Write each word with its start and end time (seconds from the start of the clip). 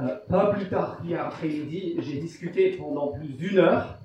Euh, 0.00 0.16
pas 0.28 0.46
plus 0.46 0.68
tard 0.68 0.98
qu'hier 1.00 1.26
après-midi, 1.26 1.96
j'ai 1.98 2.18
discuté 2.18 2.70
pendant 2.72 3.08
plus 3.08 3.28
d'une 3.28 3.58
heure 3.58 3.98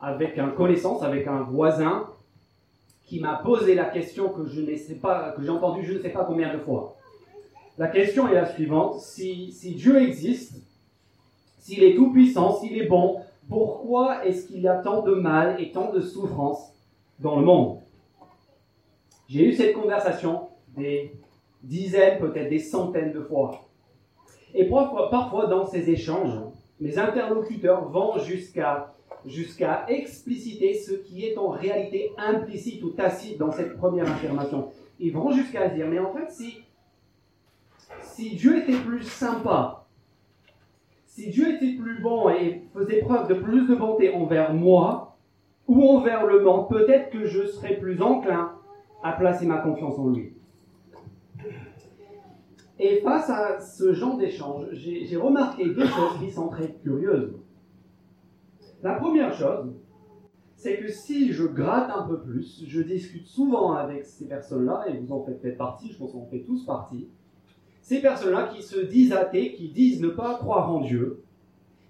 avec 0.00 0.38
un 0.38 0.48
connaissance, 0.48 1.02
avec 1.02 1.26
un 1.26 1.40
voisin, 1.40 2.08
qui 3.06 3.20
m'a 3.20 3.36
posé 3.36 3.74
la 3.74 3.86
question 3.86 4.28
que 4.28 4.44
je 4.44 4.60
ne 4.60 4.76
sais 4.76 4.96
pas, 4.96 5.32
que 5.32 5.42
j'ai 5.42 5.50
entendue 5.50 5.84
je 5.84 5.94
ne 5.94 5.98
sais 5.98 6.10
pas 6.10 6.24
combien 6.24 6.52
de 6.52 6.58
fois. 6.58 6.96
La 7.78 7.88
question 7.88 8.28
est 8.28 8.34
la 8.34 8.46
suivante 8.46 9.00
si, 9.00 9.50
si 9.50 9.74
Dieu 9.74 10.00
existe, 10.00 10.56
s'il 11.58 11.82
est 11.82 11.94
tout 11.94 12.12
puissant, 12.12 12.54
s'il 12.58 12.76
est 12.78 12.86
bon, 12.86 13.20
pourquoi 13.48 14.24
est-ce 14.26 14.46
qu'il 14.46 14.60
y 14.60 14.68
a 14.68 14.76
tant 14.76 15.02
de 15.02 15.14
mal 15.14 15.60
et 15.60 15.72
tant 15.72 15.90
de 15.90 16.00
souffrance 16.00 16.72
dans 17.18 17.38
le 17.38 17.44
monde? 17.44 17.78
J'ai 19.28 19.48
eu 19.48 19.54
cette 19.54 19.74
conversation 19.74 20.48
des 20.76 21.12
dizaines, 21.62 22.18
peut-être 22.18 22.50
des 22.50 22.58
centaines 22.58 23.12
de 23.12 23.20
fois. 23.20 23.68
Et 24.54 24.66
parfois, 24.66 25.46
dans 25.46 25.66
ces 25.66 25.90
échanges, 25.90 26.38
mes 26.80 26.98
interlocuteurs 26.98 27.88
vont 27.88 28.18
jusqu'à 28.18 28.94
jusqu'à 29.26 29.86
expliciter 29.88 30.74
ce 30.74 30.92
qui 30.92 31.24
est 31.26 31.38
en 31.38 31.48
réalité 31.48 32.12
implicite 32.18 32.82
ou 32.82 32.90
tacite 32.90 33.38
dans 33.38 33.50
cette 33.50 33.76
première 33.76 34.10
affirmation. 34.10 34.68
Ils 35.00 35.12
vont 35.12 35.30
jusqu'à 35.30 35.68
dire, 35.68 35.86
mais 35.88 35.98
en 35.98 36.12
fait, 36.12 36.30
si, 36.30 36.58
si 38.02 38.36
Dieu 38.36 38.58
était 38.58 38.78
plus 38.78 39.02
sympa, 39.02 39.86
si 41.06 41.30
Dieu 41.30 41.54
était 41.54 41.72
plus 41.72 42.02
bon 42.02 42.28
et 42.28 42.64
faisait 42.74 43.00
preuve 43.00 43.28
de 43.28 43.34
plus 43.34 43.66
de 43.66 43.74
bonté 43.74 44.12
envers 44.14 44.52
moi 44.52 45.16
ou 45.66 45.82
envers 45.82 46.26
le 46.26 46.42
monde, 46.42 46.68
peut-être 46.68 47.10
que 47.10 47.24
je 47.24 47.46
serais 47.46 47.76
plus 47.76 48.02
enclin 48.02 48.52
à 49.02 49.12
placer 49.12 49.46
ma 49.46 49.58
confiance 49.58 49.98
en 49.98 50.08
lui. 50.08 50.33
Et 52.78 53.00
face 53.00 53.30
à 53.30 53.60
ce 53.60 53.92
genre 53.92 54.16
d'échange, 54.16 54.66
j'ai 54.72 55.16
remarqué 55.16 55.66
deux 55.66 55.86
choses 55.86 56.18
qui 56.18 56.30
sont 56.30 56.48
très 56.48 56.72
curieuses. 56.82 57.34
La 58.82 58.94
première 58.94 59.32
chose, 59.32 59.72
c'est 60.56 60.78
que 60.78 60.88
si 60.88 61.32
je 61.32 61.44
gratte 61.44 61.90
un 61.94 62.02
peu 62.02 62.20
plus, 62.20 62.64
je 62.66 62.82
discute 62.82 63.26
souvent 63.26 63.72
avec 63.72 64.04
ces 64.04 64.26
personnes-là, 64.26 64.86
et 64.88 64.98
vous 64.98 65.12
en 65.12 65.22
faites 65.22 65.40
peut-être 65.40 65.58
partie, 65.58 65.92
je 65.92 65.98
pense 65.98 66.12
qu'on 66.12 66.26
fait 66.26 66.42
tous 66.42 66.64
partie, 66.66 67.08
ces 67.80 68.00
personnes-là 68.00 68.50
qui 68.54 68.62
se 68.62 68.80
disent 68.80 69.12
athées, 69.12 69.52
qui 69.52 69.68
disent 69.68 70.00
ne 70.00 70.08
pas 70.08 70.36
croire 70.36 70.70
en 70.70 70.80
Dieu, 70.80 71.22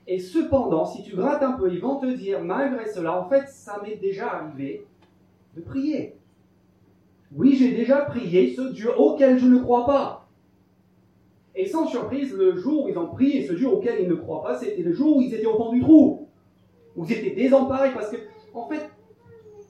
et 0.06 0.18
cependant, 0.18 0.84
si 0.84 1.02
tu 1.02 1.16
grattes 1.16 1.42
un 1.42 1.52
peu, 1.52 1.72
ils 1.72 1.80
vont 1.80 1.98
te 1.98 2.06
dire, 2.06 2.42
malgré 2.42 2.86
cela, 2.86 3.18
en 3.18 3.28
fait, 3.28 3.48
ça 3.48 3.80
m'est 3.82 3.96
déjà 3.96 4.34
arrivé 4.34 4.86
de 5.56 5.62
prier. 5.62 6.16
Oui, 7.32 7.56
j'ai 7.56 7.74
déjà 7.74 8.02
prié 8.02 8.54
ce 8.54 8.72
Dieu 8.72 8.90
auquel 8.98 9.38
je 9.38 9.46
ne 9.46 9.58
crois 9.58 9.86
pas. 9.86 10.23
Et 11.56 11.66
sans 11.66 11.86
surprise, 11.86 12.34
le 12.34 12.56
jour 12.56 12.84
où 12.84 12.88
ils 12.88 12.98
ont 12.98 13.08
prié 13.08 13.46
ce 13.46 13.52
Dieu 13.52 13.68
auquel 13.68 14.02
ils 14.02 14.08
ne 14.08 14.14
croient 14.14 14.42
pas, 14.42 14.58
c'était 14.58 14.82
le 14.82 14.92
jour 14.92 15.18
où 15.18 15.22
ils 15.22 15.32
étaient 15.32 15.46
au 15.46 15.56
fond 15.56 15.72
du 15.72 15.80
trou. 15.80 16.28
Vous 16.96 17.12
étiez 17.12 17.34
désemparés 17.34 17.92
parce 17.92 18.10
que, 18.10 18.16
en 18.52 18.68
fait, 18.68 18.90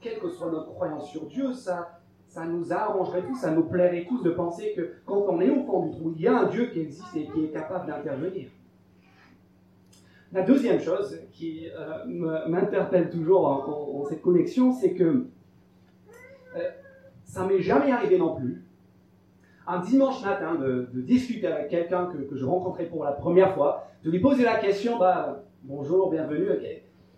quelle 0.01 0.19
que 0.19 0.31
soit 0.31 0.51
notre 0.51 0.73
croyance 0.73 1.11
sur 1.11 1.27
Dieu, 1.27 1.53
ça, 1.53 2.01
ça 2.27 2.47
nous 2.47 2.73
arrangerait 2.73 3.23
tous, 3.23 3.37
ça 3.37 3.51
nous 3.51 3.65
plairait 3.65 4.07
tous 4.09 4.23
de 4.23 4.31
penser 4.31 4.73
que 4.75 4.95
quand 5.05 5.25
on 5.29 5.41
est 5.41 5.51
au 5.51 5.63
fond 5.65 5.87
du 5.87 5.91
trou, 5.93 6.13
il 6.17 6.23
y 6.23 6.27
a 6.27 6.39
un 6.39 6.49
Dieu 6.49 6.67
qui 6.67 6.81
existe 6.81 7.17
et 7.17 7.27
qui 7.27 7.45
est 7.45 7.53
capable 7.53 7.87
d'intervenir. 7.87 8.49
La 10.33 10.43
deuxième 10.43 10.81
chose 10.81 11.21
qui 11.31 11.69
euh, 11.69 12.49
m'interpelle 12.49 13.09
toujours 13.09 13.47
en, 13.47 14.05
cette 14.07 14.21
connexion, 14.21 14.73
c'est 14.73 14.93
que 14.95 15.27
euh, 16.57 16.71
ça 17.25 17.47
m'est 17.47 17.61
jamais 17.61 17.93
arrivé 17.93 18.19
non 18.19 18.35
plus. 18.35 18.64
Un 19.67 19.81
dimanche 19.81 20.23
matin, 20.23 20.57
de, 20.57 20.89
discuter 20.93 21.47
avec 21.47 21.69
quelqu'un 21.69 22.07
que, 22.07 22.37
je 22.37 22.45
rencontrais 22.45 22.85
pour 22.85 23.05
la 23.05 23.13
première 23.13 23.55
fois, 23.55 23.89
de 24.05 24.11
lui 24.11 24.21
poser 24.21 24.45
la 24.45 24.59
question, 24.59 24.99
bah, 24.99 25.45
bonjour, 25.63 26.11
bienvenue, 26.11 26.49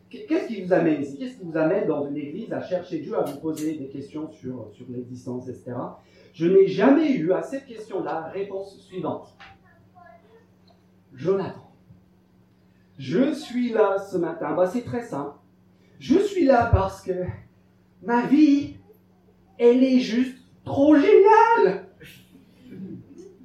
Qu'est-ce 0.09 0.47
qui 0.47 0.63
vous 0.63 0.73
amène 0.73 1.03
ici? 1.03 1.19
Qu'est-ce 1.19 1.39
qui 1.39 1.45
vous 1.45 1.57
amène 1.57 1.89
dans 1.89 2.07
une 2.07 2.17
église 2.17 2.53
à 2.53 2.63
chercher 2.63 3.01
Dieu, 3.01 3.19
à 3.19 3.23
vous 3.23 3.41
poser 3.41 3.75
des 3.77 3.89
questions 3.89 4.31
sur, 4.31 4.69
sur 4.73 4.87
l'existence, 4.89 5.49
etc. 5.49 5.73
Je 6.33 6.47
n'ai 6.47 6.69
jamais 6.69 7.13
eu 7.13 7.33
à 7.33 7.43
cette 7.43 7.67
question 7.67 8.05
la 8.05 8.27
réponse 8.29 8.79
suivante. 8.87 9.37
Jonathan, 11.13 11.73
je 12.99 13.33
suis 13.33 13.71
là 13.71 13.99
ce 13.99 14.17
matin. 14.17 14.55
Bah, 14.55 14.67
c'est 14.67 14.85
très 14.85 15.03
simple. 15.03 15.35
Je 15.99 16.19
suis 16.19 16.45
là 16.45 16.69
parce 16.71 17.03
que 17.03 17.25
ma 18.03 18.27
vie, 18.27 18.77
elle 19.59 19.83
est 19.83 19.99
juste 19.99 20.39
trop 20.65 20.95
géniale. 20.95 21.86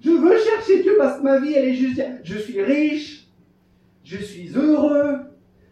Je 0.03 0.09
veux 0.09 0.37
chercher 0.39 0.81
Dieu 0.81 0.95
parce 0.97 1.19
que 1.19 1.23
ma 1.23 1.39
vie, 1.39 1.53
elle 1.53 1.69
est 1.69 1.75
juste... 1.75 2.01
Je 2.23 2.37
suis 2.37 2.61
riche, 2.61 3.27
je 4.03 4.17
suis 4.17 4.49
heureux, 4.55 5.19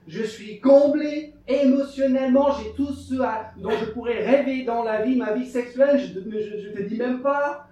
je 0.07 0.23
suis 0.23 0.59
comblé 0.59 1.34
émotionnellement, 1.47 2.50
j'ai 2.51 2.72
tout 2.73 2.94
ce 2.94 3.16
dont 3.16 3.72
je 3.72 3.91
pourrais 3.91 4.23
rêver 4.23 4.63
dans 4.63 4.84
la 4.84 5.01
vie, 5.03 5.16
ma 5.16 5.34
vie 5.34 5.47
sexuelle, 5.47 6.00
je 6.00 6.19
ne 6.19 6.73
te 6.73 6.81
dis 6.81 6.97
même 6.97 7.22
pas. 7.22 7.67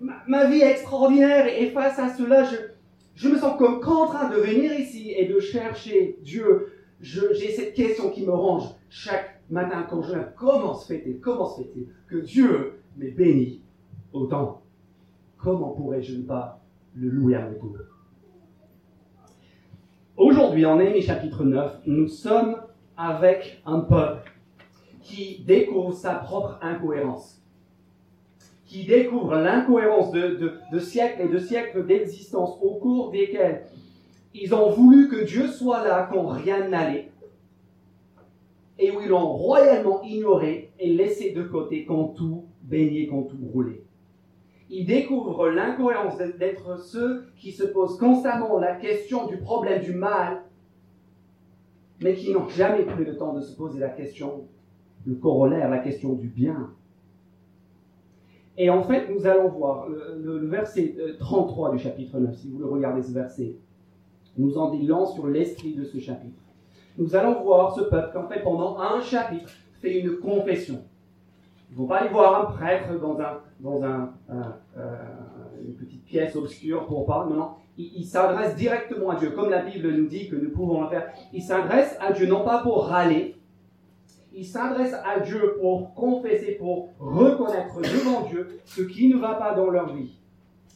Ma, 0.00 0.44
vie 0.46 0.60
est 0.60 0.70
extraordinaire 0.72 1.46
et 1.46 1.70
face 1.70 1.98
à 1.98 2.14
cela, 2.14 2.44
je, 3.16 3.28
me 3.28 3.38
sens 3.38 3.58
comme 3.58 3.80
contraint 3.80 4.28
de 4.28 4.36
venir 4.36 4.78
ici 4.78 5.12
et 5.16 5.26
de 5.26 5.40
chercher 5.40 6.18
Dieu. 6.22 6.72
J'ai 7.00 7.50
cette 7.50 7.74
question 7.74 8.10
qui 8.10 8.24
me 8.24 8.30
range 8.30 8.68
chaque 8.88 9.40
matin 9.50 9.86
quand 9.88 10.02
je 10.02 10.10
viens. 10.10 10.28
Comment 10.36 10.74
se 10.74 10.86
fait-il, 10.86 11.18
comment 11.18 11.48
se 11.48 11.62
fait-il 11.62 11.86
que 12.08 12.16
Dieu 12.16 12.80
m'ait 12.96 13.10
béni 13.10 13.62
autant 14.12 14.62
Comment 15.38 15.70
pourrais-je 15.70 16.16
ne 16.16 16.22
pas 16.22 16.60
le 16.94 17.08
louer 17.08 17.34
à 17.34 17.48
mon 17.48 17.58
tour 17.58 17.76
Aujourd'hui, 20.16 20.64
en 20.64 20.76
Néhémie 20.78 21.02
chapitre 21.02 21.44
9, 21.44 21.82
nous 21.86 22.08
sommes 22.08 22.56
avec 22.96 23.60
un 23.66 23.80
peuple 23.80 24.32
qui 25.02 25.44
découvre 25.46 25.92
sa 25.92 26.14
propre 26.14 26.58
incohérence, 26.62 27.42
qui 28.64 28.84
découvre 28.86 29.36
l'incohérence 29.36 30.10
de, 30.10 30.78
siècles 30.78 31.22
et 31.22 31.28
de 31.28 31.38
siècles 31.38 31.86
d'existence 31.86 32.58
au 32.62 32.76
cours 32.76 33.10
desquels 33.10 33.66
ils 34.34 34.54
ont 34.54 34.70
voulu 34.70 35.08
que 35.08 35.24
Dieu 35.24 35.48
soit 35.48 35.86
là 35.86 36.08
quand 36.10 36.26
rien 36.26 36.66
n'allait, 36.68 37.10
et 38.78 38.90
où 38.90 39.00
ils 39.00 39.08
l'ont 39.08 39.32
royalement 39.32 40.02
ignoré 40.02 40.72
et 40.78 40.92
laissé 40.92 41.32
de 41.32 41.42
côté 41.42 41.84
quand 41.84 42.08
tout 42.08 42.46
baignait, 42.62 43.06
quand 43.06 43.22
tout 43.22 43.38
roulait 43.52 43.85
ils 44.68 44.84
découvrent 44.84 45.48
l'incohérence 45.48 46.18
d'être 46.18 46.80
ceux 46.80 47.26
qui 47.36 47.52
se 47.52 47.64
posent 47.64 47.98
constamment 47.98 48.58
la 48.58 48.74
question 48.74 49.26
du 49.26 49.38
problème 49.38 49.82
du 49.82 49.92
mal, 49.92 50.42
mais 52.02 52.14
qui 52.14 52.32
n'ont 52.32 52.48
jamais 52.48 52.82
pris 52.82 53.04
le 53.04 53.16
temps 53.16 53.32
de 53.32 53.40
se 53.40 53.56
poser 53.56 53.78
la 53.78 53.88
question, 53.88 54.48
le 55.06 55.14
corollaire, 55.14 55.70
la 55.70 55.78
question 55.78 56.14
du 56.14 56.28
bien. 56.28 56.70
Et 58.58 58.70
en 58.70 58.82
fait, 58.82 59.08
nous 59.14 59.26
allons 59.26 59.48
voir 59.48 59.86
le, 59.88 60.46
verset 60.46 60.96
33 61.18 61.68
euh, 61.68 61.72
du 61.72 61.78
chapitre 61.78 62.18
9, 62.18 62.34
si 62.34 62.50
vous 62.50 62.58
le 62.58 62.66
regardez 62.66 63.02
ce 63.02 63.12
verset, 63.12 63.56
nous 64.38 64.58
en 64.58 64.70
dit 64.70 64.86
sur 64.86 65.26
l'esprit 65.26 65.74
de 65.74 65.84
ce 65.84 65.98
chapitre. 65.98 66.42
Nous 66.98 67.14
allons 67.14 67.42
voir 67.42 67.74
ce 67.74 67.82
peuple 67.82 68.12
qui, 68.12 68.18
en 68.18 68.28
fait, 68.28 68.42
pendant 68.42 68.78
un 68.78 69.00
chapitre, 69.00 69.50
fait 69.80 70.00
une 70.00 70.18
confession. 70.18 70.82
Ils 71.70 71.76
vont 71.76 71.86
pas 71.86 71.98
aller 71.98 72.10
voir 72.10 72.40
un 72.40 72.52
prêtre 72.52 72.98
dans, 73.00 73.18
un, 73.20 73.40
dans 73.60 73.82
un, 73.82 74.14
euh, 74.30 74.84
une 75.66 75.74
petite 75.74 76.04
pièce 76.04 76.36
obscure 76.36 76.86
pour 76.86 77.06
parler. 77.06 77.32
Non, 77.32 77.38
non. 77.38 77.50
Ils 77.76 77.92
il 77.96 78.04
s'adressent 78.04 78.56
directement 78.56 79.10
à 79.10 79.16
Dieu, 79.16 79.30
comme 79.30 79.50
la 79.50 79.62
Bible 79.62 79.90
nous 79.92 80.06
dit 80.06 80.28
que 80.28 80.36
nous 80.36 80.50
pouvons 80.50 80.82
le 80.82 80.88
faire. 80.88 81.12
Ils 81.32 81.42
s'adressent 81.42 81.96
à 82.00 82.12
Dieu 82.12 82.26
non 82.26 82.44
pas 82.44 82.62
pour 82.62 82.86
râler, 82.86 83.36
ils 84.36 84.46
s'adressent 84.46 84.96
à 85.04 85.20
Dieu 85.20 85.56
pour 85.60 85.94
confesser, 85.94 86.52
pour 86.52 86.90
reconnaître 86.98 87.80
devant 87.80 88.26
Dieu 88.28 88.60
ce 88.64 88.82
qui 88.82 89.08
ne 89.08 89.16
va 89.16 89.34
pas 89.34 89.54
dans 89.54 89.70
leur 89.70 89.94
vie. 89.94 90.20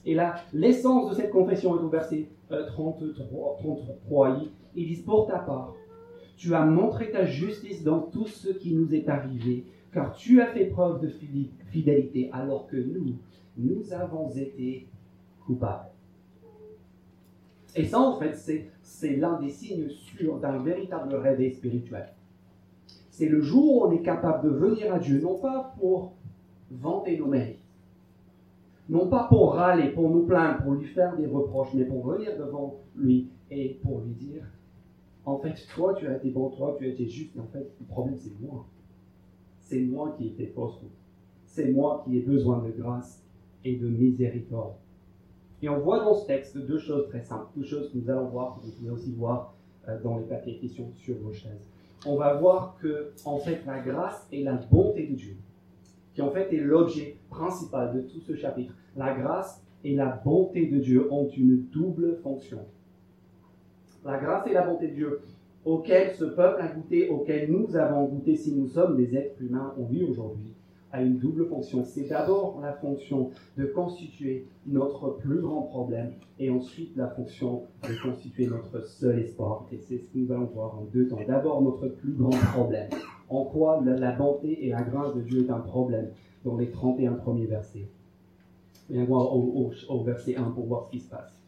Et 0.06 0.14
là, 0.14 0.36
l'essence 0.54 1.10
de 1.10 1.14
cette 1.14 1.30
confession 1.30 1.78
est 1.78 1.82
au 1.82 1.88
verset 1.88 2.28
33. 2.48 3.58
33 3.58 4.38
ils 4.74 4.86
disent 4.86 5.04
Pour 5.04 5.26
ta 5.26 5.38
part, 5.38 5.74
tu 6.36 6.54
as 6.54 6.64
montré 6.64 7.10
ta 7.10 7.26
justice 7.26 7.82
dans 7.84 8.00
tout 8.00 8.26
ce 8.26 8.48
qui 8.48 8.74
nous 8.74 8.94
est 8.94 9.08
arrivé 9.08 9.66
car 9.92 10.12
tu 10.14 10.40
as 10.40 10.46
fait 10.46 10.66
preuve 10.66 11.00
de 11.00 11.08
fidélité 11.70 12.30
alors 12.32 12.66
que 12.66 12.76
nous, 12.76 13.16
nous 13.56 13.92
avons 13.92 14.30
été 14.30 14.86
coupables. 15.44 15.88
Et 17.76 17.84
ça, 17.84 18.00
en 18.00 18.18
fait, 18.18 18.34
c'est 18.82 19.16
l'un 19.16 19.40
des 19.40 19.50
signes 19.50 19.88
sûrs 19.88 20.38
d'un 20.38 20.58
véritable 20.58 21.14
réveil 21.14 21.52
spirituel. 21.52 22.08
C'est 23.10 23.28
le 23.28 23.40
jour 23.40 23.82
où 23.82 23.84
on 23.86 23.92
est 23.92 24.02
capable 24.02 24.48
de 24.48 24.54
venir 24.54 24.94
à 24.94 24.98
Dieu, 24.98 25.20
non 25.20 25.38
pas 25.38 25.74
pour 25.78 26.12
vanter 26.70 27.18
nos 27.18 27.26
mérites, 27.26 27.58
non 28.88 29.08
pas 29.08 29.24
pour 29.28 29.54
râler, 29.54 29.90
pour 29.90 30.08
nous 30.10 30.24
plaindre, 30.24 30.62
pour 30.62 30.72
lui 30.72 30.86
faire 30.86 31.16
des 31.16 31.26
reproches, 31.26 31.74
mais 31.74 31.84
pour 31.84 32.06
venir 32.06 32.36
devant 32.38 32.76
lui 32.96 33.28
et 33.50 33.78
pour 33.82 34.00
lui 34.00 34.14
dire, 34.14 34.44
en 35.24 35.38
fait, 35.38 35.54
toi, 35.74 35.94
tu 35.94 36.06
as 36.06 36.16
été 36.16 36.30
bon, 36.30 36.48
toi, 36.50 36.74
tu 36.78 36.86
as 36.86 36.88
été 36.88 37.06
juste, 37.06 37.32
mais 37.34 37.42
en 37.42 37.48
fait, 37.48 37.70
le 37.78 37.86
problème, 37.86 38.16
c'est 38.16 38.32
moi 38.40 38.66
c'est 39.70 39.82
moi 39.82 40.16
qui 40.18 40.26
ai 40.26 40.30
fait 40.30 40.48
fausse. 40.48 40.80
C'est 41.46 41.70
moi 41.70 42.02
qui 42.04 42.16
ai 42.16 42.20
besoin 42.20 42.58
de 42.58 42.70
grâce 42.70 43.22
et 43.64 43.76
de 43.76 43.86
miséricorde. 43.86 44.74
Et 45.62 45.68
on 45.68 45.78
voit 45.78 46.00
dans 46.00 46.14
ce 46.14 46.26
texte 46.26 46.58
deux 46.58 46.78
choses 46.78 47.08
très 47.08 47.22
simples, 47.22 47.46
deux 47.56 47.64
choses 47.64 47.92
que 47.92 47.98
nous 47.98 48.10
allons 48.10 48.28
voir, 48.28 48.56
que 48.56 48.66
vous 48.66 48.72
pouvez 48.72 48.90
aussi 48.90 49.12
voir 49.12 49.54
euh, 49.88 50.02
dans 50.02 50.18
les 50.18 50.24
papiers 50.24 50.58
qui 50.58 50.68
sont 50.68 50.90
sur 50.94 51.16
vos 51.18 51.32
chaises. 51.32 51.68
On 52.04 52.16
va 52.16 52.34
voir 52.34 52.78
que, 52.80 53.12
en 53.24 53.38
fait, 53.38 53.60
la 53.64 53.78
grâce 53.78 54.26
et 54.32 54.42
la 54.42 54.54
bonté 54.54 55.06
de 55.06 55.14
Dieu, 55.14 55.36
qui 56.14 56.22
en 56.22 56.30
fait 56.30 56.52
est 56.52 56.60
l'objet 56.60 57.18
principal 57.28 57.94
de 57.94 58.00
tout 58.00 58.20
ce 58.20 58.34
chapitre, 58.34 58.74
la 58.96 59.14
grâce 59.14 59.62
et 59.84 59.94
la 59.94 60.20
bonté 60.24 60.66
de 60.66 60.78
Dieu 60.78 61.12
ont 61.12 61.28
une 61.28 61.66
double 61.66 62.16
fonction. 62.22 62.66
La 64.04 64.18
grâce 64.18 64.48
et 64.48 64.52
la 64.52 64.66
bonté 64.66 64.88
de 64.88 64.94
Dieu 64.94 65.20
auquel 65.64 66.14
ce 66.14 66.24
peuple 66.24 66.60
a 66.60 66.68
goûté, 66.68 67.08
auquel 67.08 67.50
nous 67.50 67.76
avons 67.76 68.04
goûté 68.06 68.36
si 68.36 68.54
nous 68.54 68.66
sommes 68.66 68.96
des 68.96 69.14
êtres 69.16 69.40
humains 69.42 69.74
on 69.78 69.84
vit 69.84 70.04
aujourd'hui, 70.04 70.54
a 70.92 71.02
une 71.02 71.18
double 71.18 71.46
fonction. 71.46 71.84
C'est 71.84 72.08
d'abord 72.08 72.60
la 72.60 72.72
fonction 72.72 73.30
de 73.56 73.66
constituer 73.66 74.46
notre 74.66 75.10
plus 75.18 75.40
grand 75.40 75.62
problème 75.62 76.12
et 76.38 76.50
ensuite 76.50 76.96
la 76.96 77.08
fonction 77.08 77.62
de 77.88 78.02
constituer 78.02 78.46
notre 78.46 78.84
seul 78.86 79.20
espoir. 79.20 79.66
Et 79.72 79.78
c'est 79.78 79.98
ce 79.98 80.04
que 80.04 80.18
nous 80.18 80.32
allons 80.32 80.46
voir 80.46 80.78
en 80.78 80.84
deux 80.92 81.06
temps. 81.08 81.20
D'abord 81.26 81.62
notre 81.62 81.88
plus 81.88 82.12
grand 82.12 82.30
problème. 82.30 82.88
En 83.28 83.44
quoi 83.44 83.80
la 83.84 84.12
bonté 84.12 84.66
et 84.66 84.70
la 84.70 84.82
grâce 84.82 85.14
de 85.14 85.20
Dieu 85.20 85.44
est 85.44 85.50
un 85.50 85.60
problème? 85.60 86.10
Dans 86.44 86.56
les 86.56 86.70
31 86.70 87.12
premiers 87.12 87.46
versets. 87.46 87.86
Viens 88.88 89.04
voir 89.04 89.36
au, 89.36 89.70
au 89.88 90.02
verset 90.02 90.36
1 90.36 90.42
pour 90.50 90.66
voir 90.66 90.86
ce 90.86 90.90
qui 90.90 91.00
se 91.00 91.08
passe. 91.08 91.39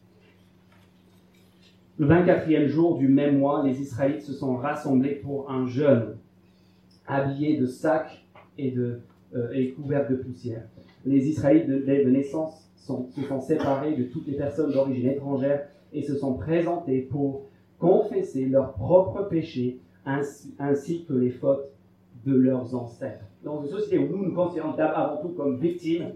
Le 2.03 2.09
24e 2.09 2.67
jour 2.67 2.97
du 2.97 3.07
même 3.07 3.37
mois, 3.37 3.63
les 3.65 3.79
Israélites 3.79 4.23
se 4.23 4.33
sont 4.33 4.57
rassemblés 4.57 5.15
pour 5.23 5.49
un 5.49 5.67
jeûne, 5.67 6.17
habillés 7.07 7.57
de 7.57 7.65
sacs 7.65 8.25
et 8.57 8.75
euh, 8.75 8.99
et 9.53 9.71
couverte 9.71 10.11
de 10.11 10.17
poussière. 10.17 10.63
Les 11.05 11.29
Israélites 11.29 11.69
de, 11.69 11.77
de 11.77 12.09
naissance 12.09 12.69
se 12.75 13.21
sont 13.25 13.39
séparés 13.39 13.95
de 13.95 14.03
toutes 14.03 14.27
les 14.27 14.35
personnes 14.35 14.73
d'origine 14.73 15.11
étrangère 15.11 15.65
et 15.93 16.01
se 16.01 16.17
sont 16.17 16.33
présentés 16.33 17.07
pour 17.09 17.43
confesser 17.79 18.47
leurs 18.47 18.73
propres 18.73 19.29
péchés 19.29 19.79
ainsi, 20.05 21.05
que 21.07 21.13
les 21.13 21.31
fautes 21.31 21.69
de 22.25 22.35
leurs 22.35 22.75
ancêtres. 22.75 23.23
Dans 23.45 23.63
une 23.63 23.69
société 23.69 23.97
où 23.97 24.09
nous 24.09 24.25
nous 24.25 24.35
considérons 24.35 24.73
avant 24.73 25.21
tout 25.21 25.29
comme 25.29 25.57
victimes, 25.57 26.11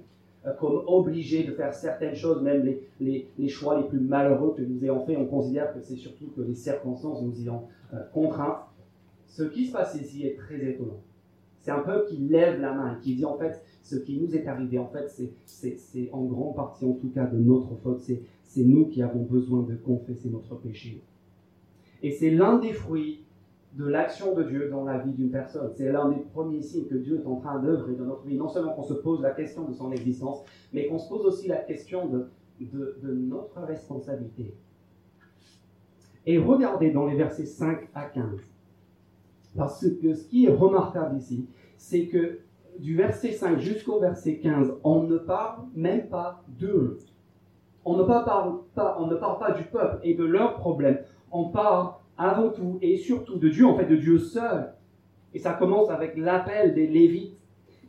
comme 0.59 0.83
obligés 0.87 1.43
de 1.43 1.51
faire 1.51 1.73
certaines 1.73 2.15
choses, 2.15 2.41
même 2.41 2.63
les, 2.99 3.27
les, 3.37 3.47
choix 3.47 3.79
les 3.79 3.87
plus 3.87 3.99
malheureux 3.99 4.53
que 4.55 4.61
nous 4.61 4.83
ayons 4.83 5.05
faits, 5.05 5.17
on 5.19 5.25
considère 5.25 5.73
que 5.73 5.81
c'est 5.81 5.95
surtout 5.95 6.27
que 6.35 6.41
les 6.41 6.55
circonstances 6.55 7.21
nous 7.21 7.41
y 7.41 7.49
ont 7.49 7.63
euh. 7.93 7.99
Ce 9.27 9.43
qui 9.43 9.65
se 9.65 9.73
passe 9.73 9.95
ici 9.95 10.25
est 10.25 10.35
très 10.35 10.57
étonnant. 10.63 11.01
C'est 11.59 11.71
un 11.71 11.79
peuple 11.79 12.09
qui 12.09 12.17
lève 12.17 12.61
la 12.61 12.73
main, 12.73 12.97
qui 13.01 13.15
dit 13.15 13.25
en 13.25 13.37
fait, 13.37 13.61
ce 13.83 13.97
qui 13.97 14.17
nous 14.17 14.35
est 14.35 14.47
arrivé, 14.47 14.79
en 14.79 14.87
fait, 14.87 15.13
c'est 15.45 16.09
en 16.13 16.23
grande 16.23 16.55
partie, 16.55 16.85
en 16.85 16.93
tout 16.93 17.09
cas, 17.09 17.25
de 17.25 17.37
notre 17.37 17.75
faute. 17.75 18.01
C'est 18.01 18.63
nous 18.63 18.87
qui 18.87 19.01
avons 19.01 19.23
besoin 19.23 19.63
de 19.63 19.75
confesser 19.75 20.29
notre 20.29 20.55
péché. 20.55 21.01
Et 22.01 22.11
c'est 22.11 22.31
l'un 22.31 22.59
des 22.59 22.73
fruits 22.73 23.25
de 23.77 23.85
l'action 23.87 24.33
de 24.33 24.43
Dieu 24.43 24.69
dans 24.71 24.83
la 24.83 24.97
vie 24.97 25.11
d'une 25.11 25.29
personne. 25.29 25.69
C'est 25.75 25.91
l'un 25.91 26.09
des 26.09 26.19
premiers 26.33 26.63
signes 26.63 26.87
que 26.87 26.95
Dieu 26.95 27.21
est 27.21 27.27
en 27.27 27.35
train 27.35 27.59
d'œuvrer 27.59 27.93
dans 27.93 28.05
notre 28.05 28.25
vie. 28.25 28.35
Non 28.35 28.49
seulement 28.49 28.73
qu'on 28.73 28.83
se 28.83 28.95
pose 28.95 29.21
la 29.21 29.31
question 29.31 29.65
de 29.65 29.73
son 29.73 29.91
existence, 29.91 30.43
mais 30.73 30.87
qu'on 30.87 30.97
se 30.97 31.07
pose 31.07 31.25
aussi 31.27 31.47
la 31.47 31.57
question 31.57 32.07
de, 32.07 32.27
notre 33.03 33.61
responsabilité. 33.61 34.55
Et 36.25 36.39
regardez 36.39 36.89
dans 36.89 37.05
les 37.05 37.15
versets 37.15 37.45
5 37.45 37.89
à 37.93 38.05
15. 38.05 38.23
Parce 39.55 39.87
que 40.01 40.15
ce 40.15 40.27
qui 40.27 40.45
est 40.47 40.51
remarquable 40.51 41.15
ici, 41.15 41.47
c'est 41.77 42.07
que 42.07 42.39
du 42.79 42.95
verset 42.95 43.31
5 43.31 43.59
jusqu'au 43.59 43.99
verset 43.99 44.39
15, 44.39 44.73
on 44.83 45.03
ne 45.03 45.17
parle 45.17 45.65
même 45.75 46.09
pas 46.09 46.43
d'eux. 46.47 46.97
On 47.85 47.95
ne 47.95 48.03
parle 48.03 49.37
pas 49.39 49.51
du 49.51 49.63
peuple 49.65 49.99
et 50.01 50.15
de 50.15 50.25
leurs 50.25 50.55
problèmes. 50.55 50.99
On 51.31 51.49
parle 51.49 51.91
avant 52.17 52.49
tout 52.49 52.79
et 52.81 52.97
surtout 52.97 53.37
de 53.37 53.49
Dieu, 53.49 53.65
en 53.65 53.75
fait 53.75 53.85
de 53.85 53.95
Dieu 53.95 54.17
seul. 54.17 54.73
Et 55.33 55.39
ça 55.39 55.53
commence 55.53 55.89
avec 55.89 56.17
l'appel 56.17 56.73
des 56.73 56.87
Lévites 56.87 57.37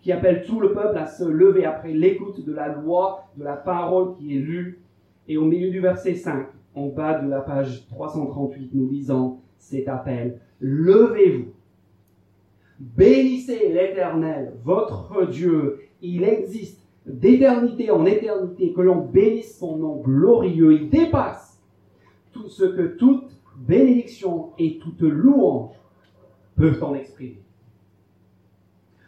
qui 0.02 0.12
appellent 0.12 0.44
tout 0.44 0.60
le 0.60 0.72
peuple 0.72 0.98
à 0.98 1.06
se 1.06 1.25
lever 1.25 1.64
après 1.64 1.92
l'écoute 1.92 2.44
de 2.44 2.52
la 2.52 2.69
loi, 2.69 3.25
de 3.36 3.44
la 3.44 3.56
parole 3.56 4.14
qui 4.16 4.36
est 4.36 4.40
lue. 4.40 4.80
Et 5.28 5.36
au 5.36 5.44
milieu 5.44 5.70
du 5.70 5.80
verset 5.80 6.14
5, 6.14 6.46
en 6.75 6.88
bas 6.88 7.20
de 7.20 7.28
la 7.28 7.40
page 7.40 7.86
338, 7.88 8.70
nous 8.75 8.88
lisons 8.88 9.38
cet 9.58 9.88
appel. 9.88 10.40
Levez-vous 10.60 11.52
Bénissez 12.78 13.72
l'Éternel, 13.72 14.52
votre 14.64 15.26
Dieu. 15.28 15.80
Il 16.00 16.22
existe 16.22 16.80
d'éternité 17.06 17.90
en 17.90 18.06
éternité, 18.06 18.72
que 18.72 18.82
l'on 18.82 19.04
bénisse 19.04 19.58
son 19.58 19.76
nom 19.78 19.96
glorieux. 19.96 20.75
Il 20.75 20.88
dépasse 20.88 21.60
tout 22.32 22.48
ce 22.48 22.64
que 22.64 22.96
toute 22.96 23.38
bénédiction 23.58 24.52
et 24.58 24.78
toute 24.78 25.00
louange 25.00 25.75
peuvent 26.56 26.82
en 26.82 26.94
exprimer. 26.94 27.43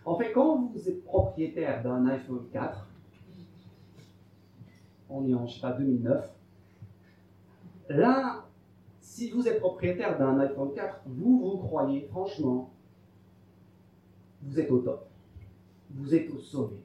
En 0.05 0.17
fait, 0.17 0.33
quand 0.33 0.71
vous 0.73 0.89
êtes 0.89 1.05
propriétaire 1.05 1.83
d'un 1.83 2.07
iPhone 2.07 2.47
4, 2.53 2.87
on 5.09 5.27
est 5.29 5.35
en, 5.35 5.47
je 5.47 5.55
sais 5.55 5.61
pas, 5.61 5.73
2009, 5.73 6.31
là, 7.91 8.47
si 9.01 9.31
vous 9.31 9.47
êtes 9.47 9.61
propriétaire 9.61 10.19
d'un 10.19 10.39
iPhone 10.41 10.73
4, 10.75 11.03
vous 11.07 11.41
vous 11.41 11.59
croyez 11.59 12.03
franchement 12.11 12.71
vous 14.43 14.59
êtes 14.59 14.71
au 14.71 14.79
top. 14.79 15.07
Vous 15.91 16.15
êtes 16.15 16.31
au 16.31 16.39
sommet. 16.39 16.79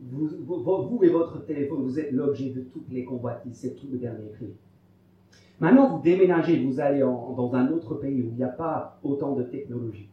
Vous, 0.00 1.00
et 1.02 1.08
votre 1.08 1.44
téléphone, 1.44 1.82
vous 1.82 1.98
êtes 1.98 2.12
l'objet 2.12 2.50
de 2.50 2.60
toutes 2.60 2.88
les 2.90 3.04
convoitises, 3.04 3.56
c'est 3.56 3.74
tout 3.74 3.88
le 3.90 3.98
dernier 3.98 4.30
cri. 4.30 4.46
Maintenant, 5.60 5.96
vous 5.96 6.02
déménagez, 6.02 6.64
vous 6.64 6.78
allez 6.80 7.00
dans 7.00 7.50
un 7.54 7.68
autre 7.68 7.94
pays 7.94 8.22
où 8.22 8.28
il 8.30 8.36
n'y 8.36 8.44
a 8.44 8.48
pas 8.48 8.98
autant 9.02 9.34
de 9.34 9.42
technologie. 9.42 10.08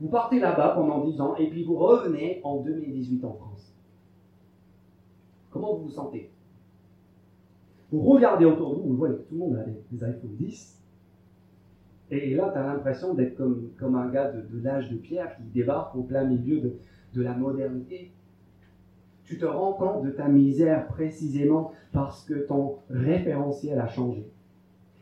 Vous 0.00 0.08
partez 0.08 0.40
là-bas 0.40 0.70
pendant 0.70 1.04
10 1.04 1.20
ans 1.20 1.36
et 1.36 1.48
puis 1.48 1.64
vous 1.64 1.76
revenez 1.76 2.40
en 2.42 2.60
2018 2.60 3.24
en 3.24 3.32
France. 3.32 3.72
Comment 5.50 5.74
vous 5.74 5.84
vous 5.84 5.90
sentez? 5.90 6.30
Vous 7.92 8.00
regardez 8.00 8.44
autour 8.44 8.70
de 8.70 8.82
vous, 8.82 8.88
vous 8.88 8.96
voyez 8.96 9.14
que 9.14 9.22
tout 9.22 9.34
le 9.34 9.38
monde 9.38 9.56
a 9.56 9.64
des, 9.64 10.04
iPhone 10.04 10.34
10, 10.38 10.82
et, 12.10 12.34
là, 12.34 12.50
tu 12.52 12.58
as 12.58 12.66
l'impression 12.66 13.14
d'être 13.14 13.36
comme, 13.36 13.70
comme 13.78 13.96
un 13.96 14.08
gars 14.08 14.30
de, 14.30 14.62
l'âge 14.62 14.90
de 14.90 14.96
pierre 14.96 15.34
qui 15.36 15.42
débarque 15.44 15.94
au 15.96 16.02
plein 16.02 16.24
milieu 16.24 16.60
de, 16.60 16.76
de 17.14 17.22
la 17.22 17.34
modernité. 17.34 18.12
Tu 19.24 19.38
te 19.38 19.44
rends 19.44 19.72
compte 19.72 20.04
de 20.04 20.10
ta 20.10 20.28
misère 20.28 20.86
précisément 20.86 21.72
parce 21.92 22.24
que 22.24 22.34
ton 22.34 22.76
référentiel 22.90 23.80
a 23.80 23.88
changé. 23.88 24.24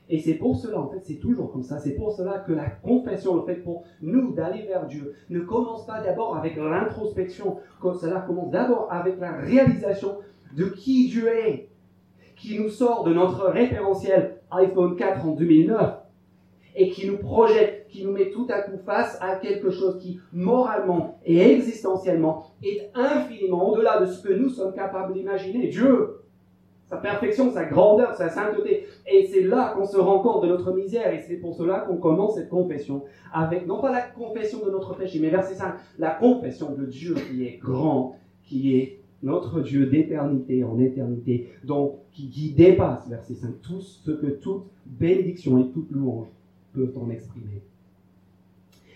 Et 0.09 0.19
c'est 0.19 0.35
pour 0.35 0.57
cela, 0.57 0.81
en 0.81 0.89
fait, 0.89 1.01
c'est 1.03 1.19
toujours 1.19 1.51
comme 1.51 1.63
ça. 1.63 1.79
C'est 1.79 1.95
pour 1.95 2.13
cela 2.13 2.39
que 2.39 2.53
la 2.53 2.69
confession, 2.69 3.37
le 3.37 3.43
fait 3.43 3.57
pour 3.57 3.85
nous 4.03 4.33
d'aller 4.33 4.63
vers 4.63 4.87
Dieu, 4.87 5.15
ne 5.31 5.41
commence 5.41 5.87
pas 5.87 6.03
d'abord 6.03 6.37
avec 6.37 6.57
l'introspection. 6.57 7.59
Cela 8.01 8.21
commence 8.21 8.51
d'abord 8.51 8.89
avec 8.91 9.19
la 9.19 9.33
réalisation 9.33 10.19
de 10.57 10.67
qui 10.67 11.09
Dieu 11.09 11.29
est, 11.29 11.69
qui 12.37 12.59
nous 12.59 12.69
sort 12.69 13.05
de 13.05 13.15
notre 13.15 13.47
référentiel 13.47 14.41
iPhone 14.51 14.97
4 14.97 15.27
en 15.27 15.31
2009 15.33 16.05
et 16.77 16.91
qui 16.91 17.09
nous 17.09 17.19
projette, 17.19 17.87
qui 17.89 18.05
nous 18.05 18.13
met 18.13 18.31
tout 18.31 18.47
à 18.51 18.61
coup 18.61 18.79
face 18.85 19.17
à 19.21 19.37
quelque 19.37 19.71
chose 19.71 19.99
qui, 20.01 20.21
moralement 20.33 21.19
et 21.25 21.39
existentiellement, 21.39 22.47
est 22.63 22.91
infiniment 22.95 23.71
au-delà 23.71 24.01
de 24.01 24.07
ce 24.07 24.23
que 24.23 24.33
nous 24.33 24.49
sommes 24.49 24.75
capables 24.75 25.15
d'imaginer. 25.15 25.69
Dieu, 25.69 26.14
sa 26.95 27.01
perfection, 27.01 27.51
sa 27.53 27.65
grandeur, 27.65 28.15
sa 28.15 28.29
sainteté. 28.29 28.87
Et 29.11 29.27
c'est 29.27 29.43
là 29.43 29.75
qu'on 29.75 29.85
se 29.85 29.97
rend 29.97 30.21
compte 30.21 30.45
de 30.45 30.49
notre 30.49 30.73
misère, 30.73 31.13
et 31.13 31.21
c'est 31.21 31.37
pour 31.37 31.55
cela 31.55 31.81
qu'on 31.81 31.97
commence 31.97 32.37
cette 32.37 32.49
confession 32.49 33.03
avec, 33.33 33.67
non 33.67 33.81
pas 33.81 33.93
la 33.93 34.03
confession 34.03 34.65
de 34.65 34.71
notre 34.71 34.95
péché, 34.95 35.19
mais 35.21 35.31
verset 35.31 35.55
5, 35.55 35.75
la 35.99 36.11
confession 36.11 36.75
de 36.75 36.87
Dieu 36.87 37.15
qui 37.15 37.45
est 37.45 37.59
grand, 37.61 38.17
qui 38.43 38.77
est 38.77 39.01
notre 39.23 39.61
Dieu 39.61 39.87
d'éternité 39.87 40.65
en 40.65 40.79
éternité, 40.79 41.49
donc 41.65 41.95
qui, 42.13 42.29
qui 42.29 42.53
dépasse, 42.53 43.09
verset 43.09 43.35
5, 43.35 43.61
tout 43.63 43.81
ce 43.81 44.11
que 44.11 44.27
toute 44.27 44.65
bénédiction 44.87 45.59
et 45.59 45.71
toute 45.71 45.91
louange 45.91 46.29
peuvent 46.75 46.97
en 46.97 47.11
exprimer. 47.11 47.63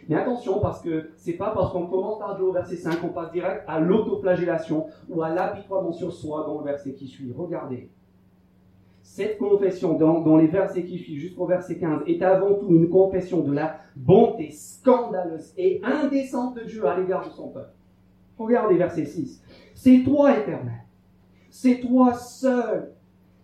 Mais 0.08 0.16
attention, 0.16 0.58
parce 0.60 0.80
que 0.80 1.10
c'est 1.16 1.34
pas 1.34 1.50
parce 1.50 1.70
qu'on 1.70 1.86
commence 1.86 2.18
par 2.18 2.34
Dieu 2.36 2.46
au 2.46 2.52
verset 2.52 2.76
5 2.76 3.00
qu'on 3.00 3.08
passe 3.08 3.30
direct 3.30 3.62
à 3.66 3.78
l'autoflagellation 3.78 4.86
ou 5.10 5.22
à 5.22 5.28
l'apitoiement 5.28 5.92
sur 5.92 6.12
soi 6.12 6.44
dans 6.46 6.58
le 6.58 6.64
verset 6.64 6.94
qui 6.94 7.06
suit. 7.06 7.32
Regardez. 7.36 7.90
Cette 9.02 9.38
confession 9.38 9.94
dans, 9.94 10.36
les 10.36 10.46
versets 10.46 10.84
qui 10.84 10.98
suivent 10.98 11.20
jusqu'au 11.20 11.46
verset 11.46 11.78
15 11.78 12.02
est 12.06 12.22
avant 12.22 12.54
tout 12.54 12.68
une 12.68 12.88
confession 12.88 13.40
de 13.40 13.52
la 13.52 13.78
bonté 13.96 14.50
scandaleuse 14.50 15.52
et 15.56 15.80
indécente 15.82 16.56
de 16.56 16.64
Dieu 16.64 16.86
à 16.86 16.98
l'égard 16.98 17.26
de 17.26 17.30
son 17.30 17.48
peuple. 17.48 17.72
Regardez 18.38 18.76
verset 18.76 19.04
6. 19.04 19.42
C'est 19.74 20.02
toi, 20.04 20.38
éternel. 20.38 20.84
C'est 21.50 21.80
toi 21.80 22.14
seul 22.14 22.92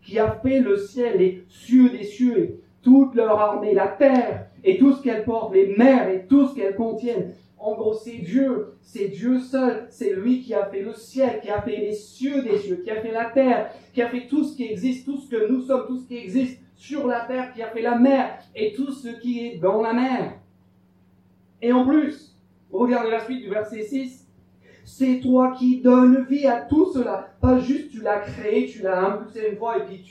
qui 0.02 0.18
as 0.18 0.32
fait 0.42 0.60
le 0.60 0.76
ciel, 0.76 1.18
les 1.18 1.44
cieux 1.48 1.90
des 1.90 2.04
cieux 2.04 2.60
toute 2.82 3.14
leur 3.14 3.38
armée, 3.38 3.74
la 3.74 3.88
terre 3.88 4.50
et 4.64 4.78
tout 4.78 4.94
ce 4.94 5.02
qu'elle 5.02 5.24
porte, 5.24 5.54
les 5.54 5.76
mers 5.76 6.08
et 6.08 6.26
tout 6.26 6.48
ce 6.48 6.54
qu'elles 6.54 6.74
contiennent. 6.74 7.34
En 7.58 7.74
gros, 7.76 7.94
c'est 7.94 8.18
Dieu, 8.18 8.74
c'est 8.82 9.08
Dieu 9.08 9.38
seul, 9.38 9.86
c'est 9.88 10.14
lui 10.14 10.42
qui 10.42 10.52
a 10.54 10.66
fait 10.66 10.82
le 10.82 10.92
ciel, 10.94 11.40
qui 11.40 11.50
a 11.50 11.62
fait 11.62 11.76
les 11.76 11.92
cieux 11.92 12.42
des 12.42 12.58
cieux, 12.58 12.82
qui 12.84 12.90
a 12.90 13.00
fait 13.00 13.12
la 13.12 13.26
terre, 13.26 13.70
qui 13.92 14.02
a 14.02 14.08
fait 14.08 14.26
tout 14.26 14.44
ce 14.44 14.56
qui 14.56 14.64
existe, 14.64 15.06
tout 15.06 15.18
ce 15.18 15.30
que 15.30 15.48
nous 15.48 15.62
sommes, 15.62 15.86
tout 15.86 15.98
ce 15.98 16.08
qui 16.08 16.16
existe 16.16 16.60
sur 16.74 17.06
la 17.06 17.20
terre, 17.20 17.52
qui 17.54 17.62
a 17.62 17.68
fait 17.68 17.82
la 17.82 17.96
mer 17.96 18.38
et 18.54 18.72
tout 18.72 18.92
ce 18.92 19.08
qui 19.20 19.46
est 19.46 19.58
dans 19.58 19.80
la 19.80 19.92
mer. 19.92 20.34
Et 21.62 21.72
en 21.72 21.86
plus, 21.86 22.36
regardez 22.70 23.10
la 23.10 23.24
suite 23.24 23.42
du 23.42 23.48
verset 23.48 23.82
6, 23.82 24.23
c'est 24.84 25.20
toi 25.20 25.52
qui 25.58 25.80
donnes 25.80 26.24
vie 26.28 26.46
à 26.46 26.60
tout 26.60 26.92
cela. 26.92 27.30
Pas 27.40 27.58
juste 27.58 27.90
tu 27.90 28.02
l'as 28.02 28.20
créé, 28.20 28.66
tu 28.66 28.82
l'as 28.82 29.12
impulsé 29.12 29.48
une 29.50 29.56
fois 29.56 29.78
et 29.78 29.86
puis 29.86 30.02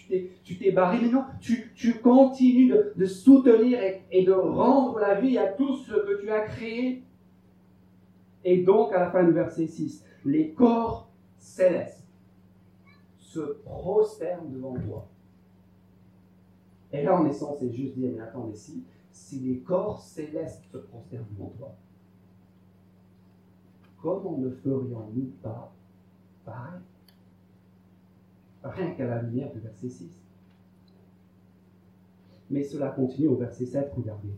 tu 0.43 0.57
t'es, 0.57 0.71
barré. 0.71 0.97
Mais 1.01 1.09
non, 1.09 1.23
tu, 1.39 1.71
tu 1.75 1.99
continues 1.99 2.73
de, 2.95 3.05
soutenir 3.05 3.79
et, 4.11 4.23
de 4.23 4.31
rendre 4.31 4.99
la 4.99 5.19
vie 5.19 5.37
à 5.37 5.47
tout 5.47 5.77
ce 5.77 5.93
que 5.93 6.21
tu 6.21 6.29
as 6.29 6.41
créé. 6.41 7.03
Et 8.43 8.63
donc, 8.63 8.91
à 8.93 8.99
la 8.99 9.11
fin 9.11 9.23
du 9.23 9.31
verset 9.31 9.67
6, 9.67 10.03
les 10.25 10.51
corps 10.51 11.09
célestes 11.37 12.05
se 13.17 13.39
prosternent 13.63 14.51
devant 14.51 14.73
toi. 14.73 15.07
Et 16.91 17.03
là, 17.03 17.15
en 17.15 17.25
essence, 17.27 17.57
c'est 17.59 17.71
juste 17.71 17.97
dire, 17.97 18.11
mais 18.13 18.21
attendez, 18.21 18.55
si, 18.55 18.83
si 19.11 19.39
les 19.39 19.59
corps 19.59 19.99
célestes 19.99 20.63
se 20.71 20.77
prosternent 20.77 21.25
devant 21.31 21.53
toi, 21.57 21.75
comment 24.03 24.37
ne 24.37 24.49
ferions-nous 24.49 25.31
pas 25.41 25.73
pareil? 26.45 26.81
Rien 28.61 28.91
qu'à 28.91 29.07
la 29.07 29.21
lumière 29.21 29.51
du 29.51 29.59
verset 29.59 29.89
6. 29.89 30.21
Mais 32.51 32.63
cela 32.63 32.89
continue 32.89 33.27
au 33.27 33.35
verset 33.35 33.65
7, 33.65 33.91
regardez. 33.95 34.29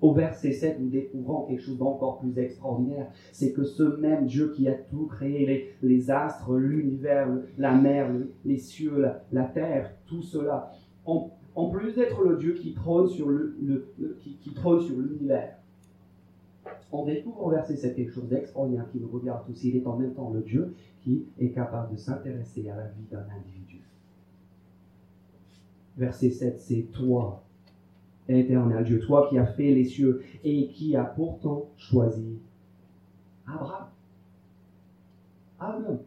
Au 0.00 0.12
verset 0.12 0.52
7, 0.52 0.80
nous 0.80 0.90
découvrons 0.90 1.46
quelque 1.46 1.62
chose 1.62 1.78
d'encore 1.78 2.20
plus 2.20 2.38
extraordinaire. 2.38 3.10
C'est 3.32 3.52
que 3.52 3.64
ce 3.64 3.82
même 3.82 4.26
Dieu 4.26 4.52
qui 4.54 4.68
a 4.68 4.74
tout 4.74 5.06
créé, 5.06 5.74
les, 5.82 6.10
astres, 6.10 6.56
l'univers, 6.56 7.28
la 7.56 7.74
mer, 7.74 8.10
les 8.44 8.58
cieux, 8.58 9.02
la, 9.32 9.44
terre, 9.44 9.94
tout 10.06 10.22
cela, 10.22 10.72
en, 11.06 11.30
plus 11.70 11.94
d'être 11.94 12.22
le 12.22 12.36
Dieu 12.36 12.52
qui 12.52 12.74
trône 12.74 13.08
sur 13.08 13.30
l'univers, 13.30 15.56
on 16.92 17.04
découvre 17.04 17.46
au 17.46 17.50
verset 17.50 17.76
7 17.76 17.96
quelque 17.96 18.12
chose 18.12 18.28
d'extraordinaire 18.28 18.90
qui 18.90 18.98
nous 18.98 19.08
regarde 19.08 19.46
tous. 19.46 19.64
Il 19.64 19.76
est 19.76 19.86
en 19.86 19.96
même 19.96 20.14
temps 20.14 20.30
le 20.30 20.40
Dieu 20.40 20.74
qui 21.02 21.26
est 21.38 21.50
capable 21.50 21.92
de 21.92 21.96
s'intéresser 21.98 22.68
à 22.70 22.76
la 22.76 22.84
vie 22.84 23.04
d'un 23.10 23.26
individu. 23.36 23.80
Verset 25.96 26.30
7, 26.30 26.58
c'est 26.58 26.86
toi, 26.92 27.42
éternel 28.28 28.84
Dieu, 28.84 29.00
toi 29.00 29.28
qui 29.28 29.38
as 29.38 29.46
fait 29.46 29.72
les 29.72 29.84
cieux 29.84 30.22
et 30.42 30.68
qui 30.68 30.96
as 30.96 31.04
pourtant 31.04 31.68
choisi 31.76 32.38
Abraham. 33.46 33.86
Abraham. 35.60 35.98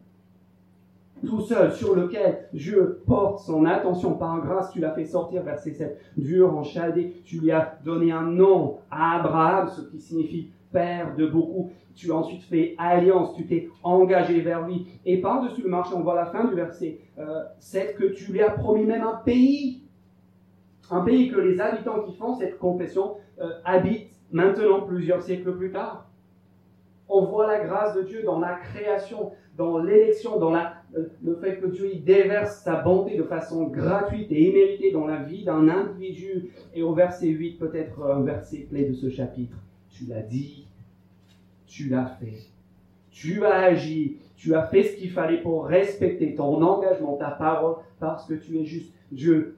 Tout 1.26 1.40
seul, 1.40 1.72
sur 1.72 1.96
lequel 1.96 2.48
Dieu 2.52 3.02
porte 3.06 3.40
son 3.40 3.64
attention 3.64 4.14
par 4.14 4.40
grâce, 4.40 4.70
tu 4.70 4.78
l'as 4.78 4.92
fait 4.92 5.04
sortir, 5.04 5.42
verset 5.42 5.72
7, 5.72 6.00
dur 6.16 6.56
en 6.56 6.62
Chaldée, 6.62 7.20
tu 7.24 7.40
lui 7.40 7.50
as 7.50 7.76
donné 7.84 8.12
un 8.12 8.22
nom 8.22 8.78
Abraham, 8.90 9.68
ce 9.68 9.80
qui 9.82 9.98
signifie 10.00 10.50
père 10.72 11.14
de 11.16 11.26
beaucoup. 11.26 11.70
Tu 11.94 12.12
as 12.12 12.14
ensuite 12.14 12.42
fait 12.42 12.74
alliance, 12.78 13.34
tu 13.34 13.46
t'es 13.46 13.68
engagé 13.82 14.40
vers 14.40 14.66
lui. 14.66 14.86
Et 15.04 15.20
par-dessus 15.20 15.62
le 15.62 15.68
marché, 15.68 15.94
on 15.94 16.02
voit 16.02 16.14
la 16.14 16.26
fin 16.26 16.44
du 16.44 16.54
verset 16.54 17.00
euh, 17.18 17.42
7 17.58 17.96
que 17.96 18.06
tu 18.06 18.32
lui 18.32 18.42
as 18.42 18.50
promis 18.50 18.84
même 18.84 19.02
un 19.02 19.16
pays. 19.24 19.82
Un 20.90 21.00
pays 21.02 21.30
que 21.30 21.38
les 21.38 21.60
habitants 21.60 22.02
qui 22.02 22.14
font 22.14 22.34
cette 22.34 22.58
confession 22.58 23.16
euh, 23.40 23.50
habitent 23.64 24.12
maintenant 24.30 24.82
plusieurs 24.82 25.22
siècles 25.22 25.56
plus 25.56 25.72
tard. 25.72 26.08
On 27.08 27.24
voit 27.24 27.46
la 27.46 27.64
grâce 27.64 27.94
de 27.94 28.02
Dieu 28.02 28.22
dans 28.22 28.38
la 28.38 28.54
création, 28.54 29.32
dans 29.56 29.78
l'élection, 29.78 30.38
dans 30.38 30.50
la, 30.50 30.74
euh, 30.96 31.06
le 31.22 31.34
fait 31.36 31.56
que 31.56 31.66
Dieu 31.66 31.92
y 31.92 32.00
déverse 32.00 32.60
sa 32.62 32.76
bonté 32.76 33.16
de 33.16 33.22
façon 33.24 33.64
gratuite 33.64 34.30
et 34.30 34.50
imméritée 34.50 34.92
dans 34.92 35.06
la 35.06 35.22
vie 35.22 35.44
d'un 35.44 35.68
individu. 35.68 36.50
Et 36.74 36.82
au 36.82 36.92
verset 36.94 37.28
8, 37.28 37.58
peut-être 37.58 38.02
un 38.04 38.22
verset 38.22 38.66
clé 38.70 38.84
de 38.84 38.94
ce 38.94 39.08
chapitre 39.08 39.56
tu 39.98 40.04
l'as 40.06 40.22
dit, 40.22 40.66
tu 41.66 41.88
l'as 41.88 42.06
fait. 42.06 42.38
Tu 43.10 43.44
as 43.44 43.62
agi, 43.62 44.18
tu 44.36 44.54
as 44.54 44.66
fait 44.66 44.84
ce 44.84 44.96
qu'il 44.96 45.10
fallait 45.10 45.42
pour 45.42 45.66
respecter 45.66 46.34
ton 46.36 46.62
engagement, 46.62 47.16
ta 47.16 47.32
parole, 47.32 47.76
parce 47.98 48.26
que 48.26 48.34
tu 48.34 48.58
es 48.58 48.64
juste. 48.64 48.92
Dieu 49.10 49.56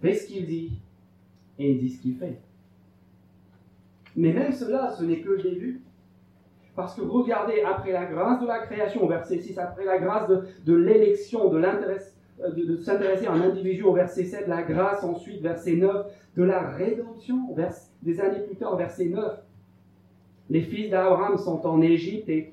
fait 0.00 0.14
ce 0.14 0.26
qu'il 0.28 0.46
dit 0.46 0.78
et 1.58 1.72
il 1.72 1.78
dit 1.78 1.90
ce 1.90 2.02
qu'il 2.02 2.16
fait. 2.16 2.38
Mais 4.14 4.32
même 4.32 4.52
cela, 4.52 4.92
ce 4.96 5.02
n'est 5.02 5.20
que 5.20 5.30
le 5.30 5.42
début. 5.42 5.80
Parce 6.76 6.94
que 6.94 7.00
regardez, 7.00 7.62
après 7.62 7.90
la 7.90 8.04
grâce 8.04 8.40
de 8.40 8.46
la 8.46 8.60
création, 8.60 9.06
verset 9.08 9.40
6, 9.40 9.58
après 9.58 9.84
la 9.84 9.98
grâce 9.98 10.28
de, 10.64 10.74
l'élection, 10.74 11.52
euh, 11.52 12.50
de, 12.52 12.76
s'intéresser 12.76 13.26
à 13.26 13.32
un 13.32 13.40
individu 13.40 13.82
au 13.82 13.92
verset 13.92 14.24
7, 14.24 14.46
la 14.46 14.62
grâce 14.62 15.02
ensuite, 15.02 15.42
verset 15.42 15.74
9, 15.74 16.06
de 16.36 16.42
la 16.44 16.70
rédemption, 16.70 17.56
des 18.02 18.20
années 18.20 18.44
plus 18.46 18.54
tard, 18.54 18.76
verset 18.76 19.06
9, 19.06 19.40
les 20.50 20.62
fils 20.62 20.90
d'Abraham 20.90 21.36
sont 21.36 21.66
en 21.66 21.80
Égypte 21.82 22.28
et, 22.28 22.52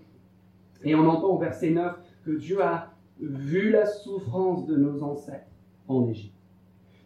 on 0.86 1.08
entend 1.08 1.30
au 1.30 1.38
verset 1.38 1.72
9 1.72 1.96
que 2.26 2.32
Dieu 2.32 2.62
a 2.62 2.92
vu 3.20 3.72
la 3.72 3.86
souffrance 3.86 4.66
de 4.66 4.76
nos 4.76 5.02
ancêtres 5.04 5.48
en 5.88 6.08
Égypte. 6.08 6.36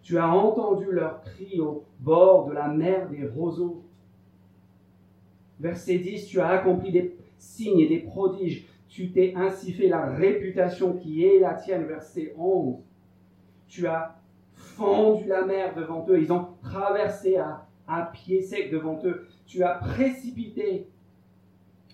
Tu 0.01 0.17
as 0.17 0.27
entendu 0.27 0.91
leurs 0.91 1.21
cris 1.21 1.59
au 1.61 1.85
bord 1.99 2.47
de 2.47 2.53
la 2.53 2.67
mer 2.67 3.09
des 3.09 3.27
roseaux. 3.27 3.83
Verset 5.59 5.99
10, 5.99 6.25
tu 6.25 6.39
as 6.39 6.47
accompli 6.47 6.91
des 6.91 7.15
signes 7.37 7.79
et 7.79 7.87
des 7.87 7.99
prodiges. 7.99 8.65
Tu 8.87 9.11
t'es 9.11 9.33
ainsi 9.35 9.71
fait 9.71 9.87
la 9.87 10.07
réputation 10.07 10.93
qui 10.93 11.23
est 11.23 11.39
la 11.39 11.53
tienne. 11.53 11.85
Verset 11.85 12.33
11, 12.37 12.77
tu 13.67 13.85
as 13.85 14.15
fendu 14.55 15.25
la 15.27 15.45
mer 15.45 15.75
devant 15.75 16.05
eux. 16.09 16.19
Ils 16.19 16.33
ont 16.33 16.47
traversé 16.63 17.37
à 17.37 18.01
pied 18.13 18.41
sec 18.41 18.71
devant 18.71 18.99
eux 19.03 19.27
tu 19.49 19.63
as 19.63 19.73
précipité 19.73 20.87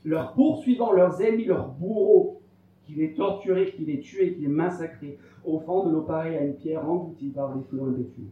leurs 0.03 0.33
poursuivants, 0.33 0.91
leurs 0.91 1.21
ennemis, 1.21 1.45
leurs 1.45 1.69
bourreaux, 1.69 2.41
qui 2.85 2.93
les 2.93 3.13
torturaient, 3.13 3.71
qui 3.71 3.85
les 3.85 4.01
tuaient, 4.01 4.33
qui 4.33 4.41
les 4.41 4.47
massacraient, 4.47 5.17
au 5.45 5.59
fond 5.59 5.87
de 5.87 5.91
l'eau 5.91 6.01
pareille 6.01 6.35
à 6.35 6.43
une 6.43 6.55
pierre 6.55 6.87
engloutie 6.87 7.29
par 7.29 7.55
les 7.55 7.63
flots 7.63 7.87
impétueux. 7.87 8.29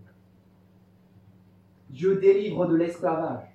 Dieu 1.90 2.20
délivre 2.20 2.68
de 2.68 2.76
l'esclavage. 2.76 3.48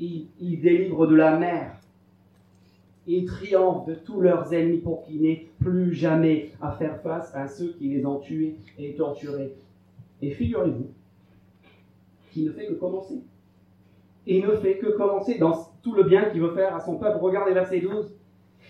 Il, 0.00 0.26
il, 0.40 0.60
délivre 0.60 1.06
de 1.06 1.14
la 1.14 1.38
mer. 1.38 1.78
Il 3.06 3.26
triomphe 3.26 3.86
de 3.86 3.94
tous 3.94 4.20
leurs 4.20 4.52
ennemis 4.52 4.78
pour 4.78 5.04
qu'ils 5.04 5.22
n'aient 5.22 5.46
plus 5.60 5.94
jamais 5.94 6.50
à 6.60 6.72
faire 6.72 7.00
face 7.00 7.32
à 7.32 7.46
ceux 7.46 7.74
qui 7.74 7.90
les 7.90 8.04
ont 8.04 8.18
tués 8.18 8.56
et 8.76 8.94
torturés. 8.96 9.54
Et 10.20 10.32
figurez-vous 10.32 10.90
qu'il 12.32 12.46
ne 12.46 12.50
fait 12.50 12.66
que 12.66 12.74
commencer 12.74 13.22
et 14.26 14.40
ne 14.40 14.56
fait 14.56 14.78
que 14.78 14.86
commencer 14.96 15.38
dans 15.38 15.52
tout 15.82 15.94
le 15.94 16.04
bien 16.04 16.24
qu'il 16.26 16.40
veut 16.40 16.54
faire 16.54 16.74
à 16.74 16.80
son 16.80 16.96
peuple. 16.96 17.18
Regardez 17.20 17.52
verset 17.52 17.80
12. 17.80 18.14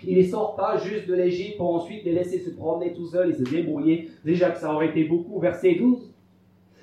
Il 0.06 0.18
ne 0.18 0.22
sort 0.24 0.56
pas 0.56 0.76
juste 0.78 1.08
de 1.08 1.14
l'Égypte 1.14 1.56
pour 1.56 1.74
ensuite 1.74 2.04
les 2.04 2.12
laisser 2.12 2.38
se 2.38 2.50
promener 2.50 2.92
tout 2.92 3.06
seuls 3.06 3.30
et 3.30 3.34
se 3.34 3.42
débrouiller. 3.42 4.10
Déjà 4.24 4.50
que 4.50 4.58
ça 4.58 4.74
aurait 4.74 4.88
été 4.88 5.04
beaucoup. 5.04 5.38
Verset 5.38 5.76
12. 5.76 6.12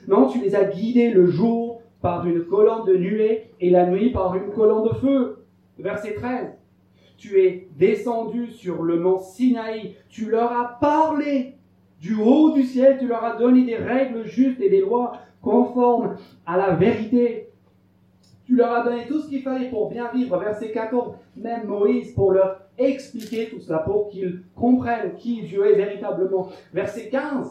Non, 0.07 0.27
tu 0.27 0.41
les 0.41 0.55
as 0.55 0.65
guidés 0.65 1.11
le 1.11 1.27
jour 1.27 1.81
par 2.01 2.25
une 2.25 2.45
colonne 2.45 2.85
de 2.85 2.97
nuée 2.97 3.51
et 3.59 3.69
la 3.69 3.85
nuit 3.85 4.11
par 4.11 4.35
une 4.35 4.51
colonne 4.51 4.83
de 4.83 4.95
feu. 4.95 5.45
Verset 5.77 6.13
13. 6.13 6.57
Tu 7.17 7.39
es 7.39 7.67
descendu 7.77 8.47
sur 8.47 8.81
le 8.81 8.99
mont 8.99 9.19
Sinaï. 9.19 9.95
Tu 10.09 10.29
leur 10.29 10.51
as 10.51 10.77
parlé 10.79 11.55
du 11.99 12.15
haut 12.15 12.51
du 12.53 12.63
ciel. 12.63 12.97
Tu 12.99 13.07
leur 13.07 13.23
as 13.23 13.35
donné 13.35 13.65
des 13.65 13.75
règles 13.75 14.25
justes 14.25 14.61
et 14.61 14.69
des 14.69 14.81
lois 14.81 15.13
conformes 15.41 16.15
à 16.45 16.57
la 16.57 16.71
vérité. 16.71 17.40
Tu 18.51 18.57
leur 18.57 18.73
as 18.73 18.83
donné 18.83 19.07
tout 19.07 19.21
ce 19.21 19.29
qu'il 19.29 19.41
fallait 19.43 19.69
pour 19.69 19.89
bien 19.89 20.11
vivre. 20.11 20.37
Verset 20.37 20.73
14, 20.73 21.13
même 21.37 21.67
Moïse 21.67 22.11
pour 22.11 22.33
leur 22.33 22.59
expliquer 22.77 23.47
tout 23.47 23.61
cela, 23.61 23.79
pour 23.79 24.09
qu'ils 24.09 24.41
comprennent 24.57 25.15
qui 25.15 25.43
Dieu 25.43 25.65
est 25.71 25.77
véritablement. 25.77 26.49
Verset 26.73 27.07
15, 27.07 27.47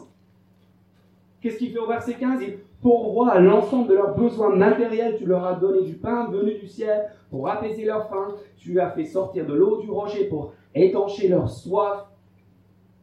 qu'est-ce 1.41 1.57
qu'il 1.57 1.73
fait 1.73 1.79
au 1.79 1.87
verset 1.87 2.17
15 2.21 2.43
Il 2.43 2.59
pourvoit 2.83 3.31
à 3.31 3.41
l'ensemble 3.41 3.89
de 3.89 3.95
leurs 3.95 4.15
besoins 4.15 4.55
matériels. 4.55 5.17
Tu 5.17 5.25
leur 5.25 5.43
as 5.47 5.55
donné 5.55 5.85
du 5.85 5.95
pain 5.95 6.29
venu 6.29 6.59
du 6.59 6.67
ciel 6.67 7.07
pour 7.31 7.49
apaiser 7.49 7.87
leur 7.87 8.11
faim. 8.11 8.35
Tu 8.59 8.79
as 8.79 8.91
fait 8.91 9.07
sortir 9.07 9.47
de 9.47 9.55
l'eau 9.55 9.81
du 9.81 9.91
rocher 9.91 10.25
pour 10.25 10.53
étancher 10.75 11.29
leur 11.29 11.49
soif. 11.49 12.11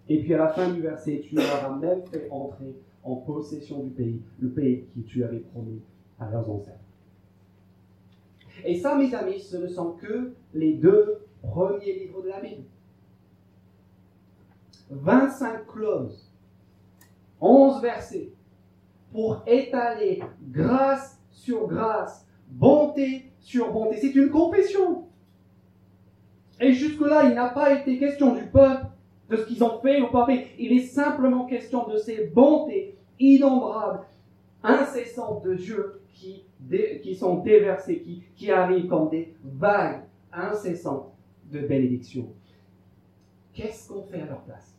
Et 0.08 0.22
puis 0.22 0.36
à 0.36 0.38
la 0.38 0.50
fin 0.50 0.70
du 0.70 0.82
verset, 0.82 1.22
tu 1.28 1.34
leur 1.34 1.66
as 1.66 1.76
même 1.76 2.06
fait 2.06 2.28
entrer 2.30 2.76
en 3.04 3.16
possession 3.16 3.80
du 3.80 3.90
pays, 3.90 4.22
le 4.40 4.50
pays 4.50 4.86
que 4.94 5.00
tu 5.00 5.24
avais 5.24 5.40
promis 5.40 5.82
à 6.20 6.30
leurs 6.30 6.48
ancêtres. 6.48 6.87
Et 8.66 8.80
ça, 8.80 8.96
mes 8.96 9.14
amis, 9.14 9.40
ce 9.40 9.58
ne 9.58 9.68
sont 9.68 9.92
que 9.94 10.34
les 10.54 10.74
deux 10.74 11.26
premiers 11.42 11.94
livres 11.94 12.22
de 12.22 12.30
la 12.30 12.42
Bible. 12.42 12.64
25 14.90 15.68
clauses, 15.68 16.32
11 17.42 17.82
versets, 17.82 18.32
pour 19.12 19.44
étaler 19.46 20.24
grâce 20.42 21.20
sur 21.32 21.68
grâce, 21.68 22.26
bonté 22.50 23.32
sur 23.40 23.72
bonté. 23.72 23.98
C'est 23.98 24.16
une 24.16 24.30
confession. 24.30 25.08
Et 26.60 26.74
jusque-là, 26.74 27.26
il 27.26 27.36
n'a 27.36 27.50
pas 27.50 27.74
été 27.74 27.98
question 27.98 28.34
du 28.34 28.46
peuple, 28.48 28.88
de 29.30 29.38
ce 29.38 29.46
qu'ils 29.46 29.64
ont 29.64 29.80
fait 29.80 30.02
ou 30.02 30.10
pas. 30.12 30.28
Il 30.58 30.72
est 30.72 30.88
simplement 30.88 31.46
question 31.46 31.88
de 31.88 31.98
ces 31.98 32.28
bontés 32.28 32.98
innombrables, 33.20 34.06
incessantes 34.64 35.44
de 35.44 35.54
Dieu 35.54 36.02
qui, 36.14 36.47
qui 37.02 37.16
sont 37.16 37.38
déversées, 37.38 38.00
qui, 38.00 38.24
qui 38.36 38.52
arrivent 38.52 38.88
comme 38.88 39.10
des 39.10 39.36
vagues 39.44 40.02
incessantes 40.32 41.14
de 41.52 41.60
bénédiction. 41.60 42.34
Qu'est-ce 43.54 43.90
qu'on 43.90 44.04
fait 44.04 44.22
à 44.22 44.26
leur 44.26 44.42
place? 44.42 44.76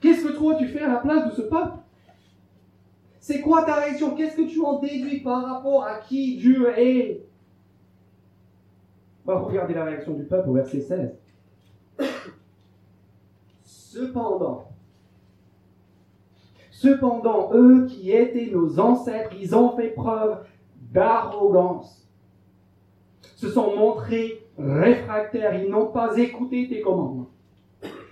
Qu'est-ce 0.00 0.24
que 0.24 0.32
toi 0.36 0.54
tu 0.56 0.68
fais 0.68 0.82
à 0.82 0.88
la 0.88 0.96
place 0.98 1.30
de 1.30 1.34
ce 1.34 1.42
peuple 1.42 1.78
C'est 3.18 3.40
quoi 3.40 3.64
ta 3.64 3.76
réaction? 3.76 4.14
Qu'est-ce 4.14 4.36
que 4.36 4.48
tu 4.48 4.60
en 4.60 4.78
déduis 4.78 5.20
par 5.20 5.44
rapport 5.44 5.84
à 5.84 5.98
qui 5.98 6.36
Dieu 6.36 6.70
est? 6.78 7.26
On 9.26 9.32
va 9.32 9.38
regarder 9.40 9.74
la 9.74 9.84
réaction 9.84 10.14
du 10.14 10.24
peuple 10.24 10.48
au 10.48 10.52
verset 10.52 10.80
16. 10.80 11.18
Cependant, 13.64 14.70
cependant, 16.86 17.50
eux 17.52 17.86
qui 17.86 18.12
étaient 18.12 18.50
nos 18.52 18.78
ancêtres, 18.78 19.30
ils 19.38 19.54
ont 19.54 19.76
fait 19.76 19.88
preuve 19.88 20.38
d'arrogance, 20.92 22.08
se 23.36 23.48
sont 23.48 23.76
montrés 23.76 24.42
réfractaires, 24.58 25.60
ils 25.62 25.70
n'ont 25.70 25.86
pas 25.86 26.16
écouté 26.16 26.68
tes 26.68 26.80
commandements. 26.80 27.30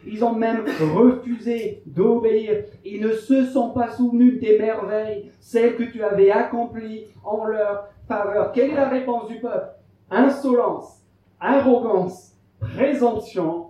Ils 0.06 0.22
ont 0.22 0.34
même 0.34 0.64
refusé 0.94 1.82
d'obéir. 1.86 2.64
Ils 2.84 3.00
ne 3.00 3.12
se 3.12 3.46
sont 3.46 3.70
pas 3.70 3.90
souvenus 3.90 4.38
des 4.38 4.58
merveilles, 4.58 5.30
celles 5.40 5.76
que 5.76 5.84
tu 5.84 6.02
avais 6.02 6.30
accomplies 6.30 7.06
en 7.24 7.46
leur 7.46 7.88
faveur. 8.06 8.52
Quelle 8.52 8.72
est 8.72 8.74
la 8.74 8.90
réponse 8.90 9.28
du 9.28 9.40
peuple? 9.40 9.68
Insolence, 10.10 11.02
arrogance, 11.40 12.36
présomption, 12.60 13.63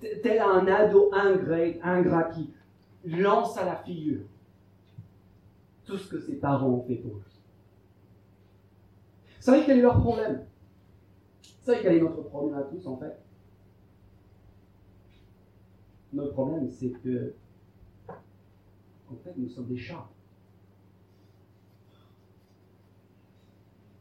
tel 0.00 0.40
un 0.40 0.66
ado 0.66 1.10
ingrat, 1.12 1.78
ingrat 1.82 2.30
qui 2.30 2.52
lance 3.04 3.56
à 3.56 3.64
la 3.64 3.76
figure 3.76 4.22
tout 5.84 5.96
ce 5.96 6.08
que 6.08 6.20
ses 6.20 6.36
parents 6.36 6.68
ont 6.68 6.82
fait 6.82 6.96
pour 6.96 7.14
lui. 7.14 7.22
Vous 9.36 9.42
savez 9.42 9.64
quel 9.64 9.78
est 9.78 9.82
leur 9.82 10.00
problème? 10.00 10.44
Vous 11.42 11.72
savez 11.72 11.78
quel 11.82 11.96
est 11.96 12.00
notre 12.00 12.22
problème 12.22 12.58
à 12.58 12.62
tous 12.62 12.86
en 12.86 12.96
fait? 12.96 13.16
Notre 16.12 16.32
problème 16.32 16.68
c'est 16.68 16.90
que 16.90 17.34
en 19.10 19.16
fait 19.16 19.36
nous 19.36 19.48
sommes 19.48 19.68
des 19.68 19.76
chats. 19.76 20.08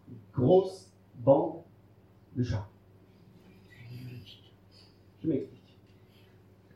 Une 0.09 0.17
grosse 0.33 0.91
bande 1.15 1.61
de 2.35 2.43
chats. 2.43 2.67
Je 5.21 5.27
m'explique. 5.27 5.54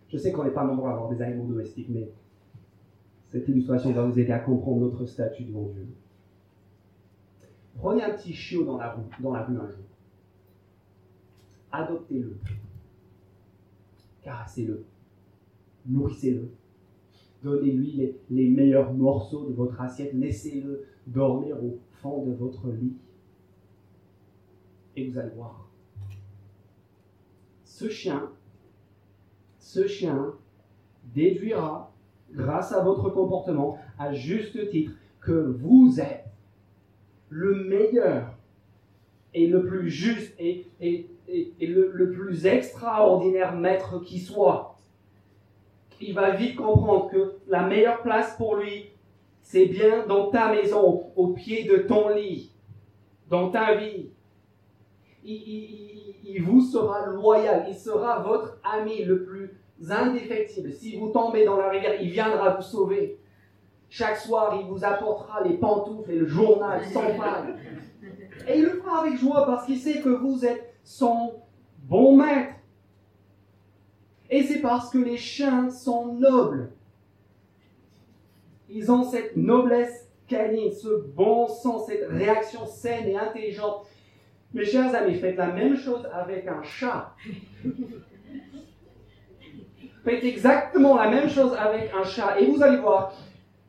Je 0.09 0.17
sais 0.17 0.31
qu'on 0.31 0.43
n'est 0.43 0.51
pas 0.51 0.65
nombreux 0.65 0.89
à 0.89 0.93
avoir 0.93 1.09
des 1.09 1.21
animaux 1.21 1.45
domestiques, 1.45 1.89
mais 1.89 2.09
cette 3.29 3.47
illustration 3.47 3.91
va 3.91 4.05
vous 4.05 4.19
aider 4.19 4.31
à 4.31 4.39
comprendre 4.39 4.81
notre 4.81 5.05
statut 5.05 5.43
devant 5.43 5.69
Dieu. 5.69 5.87
Prenez 7.77 8.03
un 8.03 8.11
petit 8.15 8.33
chiot 8.33 8.65
dans 8.65 8.77
la 8.77 8.93
rue, 8.93 9.57
un 9.57 9.67
jour. 9.67 9.85
Adoptez-le. 11.71 12.37
Caressez-le. 14.23 14.83
Nourrissez-le. 15.85 16.49
Donnez-lui 17.43 18.11
les, 18.29 18.49
meilleurs 18.49 18.93
morceaux 18.93 19.45
de 19.45 19.53
votre 19.53 19.79
assiette. 19.79 20.13
Laissez-le 20.13 20.85
dormir 21.07 21.63
au 21.63 21.77
fond 22.01 22.25
de 22.25 22.33
votre 22.33 22.69
lit. 22.71 22.97
Et 24.95 25.09
vous 25.09 25.17
allez 25.17 25.33
voir. 25.35 25.69
Ce 27.63 27.87
chien 27.87 28.29
ce 29.69 29.85
chien 29.85 30.33
déduira, 31.13 31.91
grâce 32.31 32.71
à 32.71 32.81
votre 32.81 33.11
comportement, 33.11 33.77
à 33.99 34.11
juste 34.13 34.67
titre, 34.71 34.93
que 35.21 35.31
vous 35.31 35.99
êtes 35.99 36.25
le 37.29 37.65
meilleur 37.65 38.33
et 39.35 39.45
le 39.45 39.63
plus 39.63 39.91
juste 39.91 40.33
et, 40.39 40.65
le, 41.61 42.11
plus 42.11 42.47
extraordinaire 42.47 43.55
maître 43.55 43.99
qui 43.99 44.17
soit. 44.17 44.75
Il 46.01 46.15
va 46.15 46.31
vite 46.31 46.55
comprendre 46.55 47.11
que 47.11 47.35
la 47.47 47.67
meilleure 47.67 48.01
place 48.01 48.35
pour 48.37 48.55
lui, 48.55 48.87
c'est 49.43 49.67
bien 49.67 50.07
dans 50.07 50.31
ta 50.31 50.51
maison, 50.51 51.11
au 51.15 51.27
pied 51.27 51.65
de 51.65 51.77
ton 51.77 52.09
lit, 52.09 52.51
dans 53.29 53.51
ta 53.51 53.75
vie. 53.75 54.09
Il, 55.23 56.15
il, 56.23 56.41
vous 56.41 56.61
sera 56.61 57.05
loyal, 57.05 57.67
il 57.69 57.75
sera 57.75 58.23
votre 58.23 58.57
ami 58.63 59.03
le 59.03 59.25
plus 59.25 59.58
indéfectible. 59.87 60.71
Si 60.73 60.97
vous 60.97 61.09
tombez 61.09 61.45
dans 61.45 61.57
la 61.57 61.69
rivière, 61.69 62.01
il 62.01 62.09
viendra 62.09 62.55
vous 62.55 62.61
sauver. 62.61 63.19
Chaque 63.89 64.17
soir, 64.17 64.59
il 64.61 64.67
vous 64.67 64.83
apportera 64.83 65.43
les 65.43 65.57
pantoufles 65.57 66.11
et 66.11 66.19
le 66.19 66.27
journal 66.27 66.85
sans 66.85 67.13
faille. 67.13 67.55
Et 68.47 68.57
il 68.57 68.63
le 68.63 68.71
fera 68.71 69.01
avec 69.01 69.17
joie 69.17 69.45
parce 69.45 69.65
qu'il 69.65 69.79
sait 69.79 70.01
que 70.01 70.09
vous 70.09 70.45
êtes 70.45 70.73
son 70.83 71.33
bon 71.83 72.15
maître. 72.17 72.53
Et 74.29 74.43
c'est 74.43 74.59
parce 74.59 74.91
que 74.91 74.99
les 74.99 75.17
chiens 75.17 75.69
sont 75.71 76.13
nobles. 76.13 76.71
Ils 78.69 78.91
ont 78.91 79.03
cette 79.03 79.35
noblesse 79.35 80.07
canine, 80.27 80.71
ce 80.71 81.01
bon 81.15 81.47
sens, 81.47 81.87
cette 81.87 82.07
réaction 82.07 82.67
saine 82.67 83.07
et 83.07 83.17
intelligente. 83.17 83.87
Mes 84.53 84.65
chers 84.65 84.93
amis, 84.93 85.15
faites 85.15 85.37
la 85.37 85.47
même 85.47 85.75
chose 85.75 86.07
avec 86.13 86.47
un 86.47 86.61
chat. 86.61 87.15
Faites 90.03 90.23
exactement 90.23 90.95
la 90.95 91.09
même 91.09 91.29
chose 91.29 91.53
avec 91.57 91.91
un 91.93 92.03
chat 92.03 92.39
et 92.39 92.45
vous 92.45 92.63
allez 92.63 92.77
voir, 92.77 93.13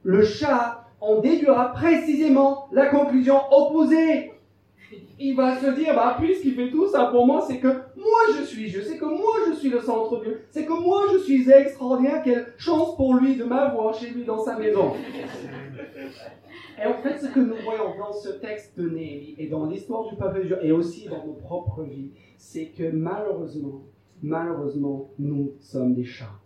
le 0.02 0.24
chat 0.24 0.84
en 1.00 1.20
déduira 1.20 1.72
précisément 1.72 2.68
la 2.72 2.86
conclusion 2.86 3.40
opposée. 3.50 4.32
Il 5.18 5.36
va 5.36 5.56
se 5.56 5.70
dire, 5.70 5.94
bah, 5.94 6.16
puisqu'il 6.18 6.54
fait 6.54 6.70
tout 6.70 6.88
ça 6.88 7.06
pour 7.06 7.26
moi, 7.26 7.44
c'est 7.46 7.58
que 7.58 7.68
moi 7.68 8.20
je 8.38 8.44
suis 8.44 8.68
je 8.68 8.80
sais 8.80 8.96
que 8.96 9.04
moi 9.04 9.34
je 9.48 9.54
suis 9.54 9.68
le 9.68 9.80
centre 9.80 10.20
du, 10.20 10.28
c'est 10.50 10.64
que 10.64 10.72
moi 10.72 11.02
je 11.12 11.18
suis 11.18 11.48
extraordinaire, 11.50 12.22
quelle 12.24 12.54
chance 12.58 12.96
pour 12.96 13.14
lui 13.14 13.36
de 13.36 13.44
m'avoir 13.44 13.94
chez 13.94 14.10
lui 14.10 14.24
dans 14.24 14.42
sa 14.42 14.56
maison. 14.56 14.92
Et 16.82 16.86
en 16.86 16.94
fait, 16.94 17.18
ce 17.18 17.26
que 17.26 17.40
nous 17.40 17.56
voyons 17.62 17.96
dans 17.98 18.12
ce 18.12 18.30
texte 18.30 18.78
de 18.78 18.88
Néhémie 18.88 19.34
et 19.38 19.48
dans 19.48 19.66
l'histoire 19.66 20.08
du 20.08 20.16
peuple 20.16 20.40
de 20.40 20.44
Dieu 20.44 20.58
et 20.62 20.72
aussi 20.72 21.08
dans 21.08 21.26
nos 21.26 21.34
propres 21.34 21.82
vies, 21.82 22.12
c'est 22.38 22.66
que 22.66 22.90
malheureusement, 22.90 23.82
malheureusement, 24.22 25.10
nous 25.18 25.52
sommes 25.60 25.94
des 25.94 26.04
chats. 26.04 26.38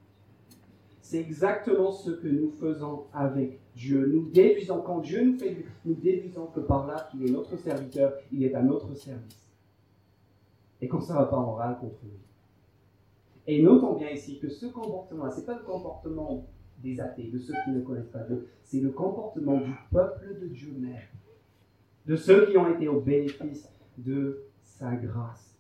C'est 1.01 1.21
exactement 1.21 1.93
ce 1.93 2.11
que 2.11 2.29
nous 2.29 2.51
faisons 2.51 3.05
avec 3.13 3.61
Dieu. 3.77 4.11
Nous 4.13 4.31
déduisons, 4.31 4.81
quand 4.81 5.01
Dieu 5.01 5.25
nous 5.25 5.39
fait, 5.39 5.65
nous 5.85 5.95
déduisons 5.95 6.47
que 6.47 6.61
par 6.61 6.87
là, 6.87 7.09
qu'il 7.11 7.27
est 7.27 7.31
notre 7.31 7.57
serviteur, 7.57 8.15
il 8.33 8.43
est 8.43 8.55
à 8.55 8.63
notre 8.63 8.95
service. 8.95 9.51
Et 10.81 10.89
comme 10.89 11.03
ça 11.03 11.15
ne 11.15 11.19
va 11.19 11.27
pas 11.27 11.37
en 11.37 11.55
râle 11.55 11.79
contre 11.79 11.99
lui. 12.05 12.19
Et 13.47 13.63
notons 13.63 13.95
bien 13.97 14.11
ici 14.11 14.39
que 14.39 14.49
ce 14.49 14.67
comportement-là, 14.67 15.31
ce 15.31 15.41
n'est 15.41 15.47
pas 15.47 15.59
le 15.59 15.65
comportement 15.65 16.47
des 16.83 17.01
athées, 17.01 17.31
de 17.31 17.39
ceux 17.39 17.55
qui 17.65 17.71
ne 17.71 17.81
connaissent 17.81 18.09
pas 18.09 18.21
Dieu, 18.21 18.49
c'est 18.63 18.81
le 18.81 18.91
comportement 18.91 19.59
du 19.59 19.73
peuple 19.91 20.39
de 20.41 20.47
Dieu 20.49 20.75
même, 20.79 20.97
de 22.07 22.17
ceux 22.17 22.47
qui 22.47 22.57
ont 22.57 22.75
été 22.75 22.89
au 22.89 23.01
bénéfice 23.01 23.69
de 23.99 24.45
sa 24.63 24.95
grâce. 24.95 25.54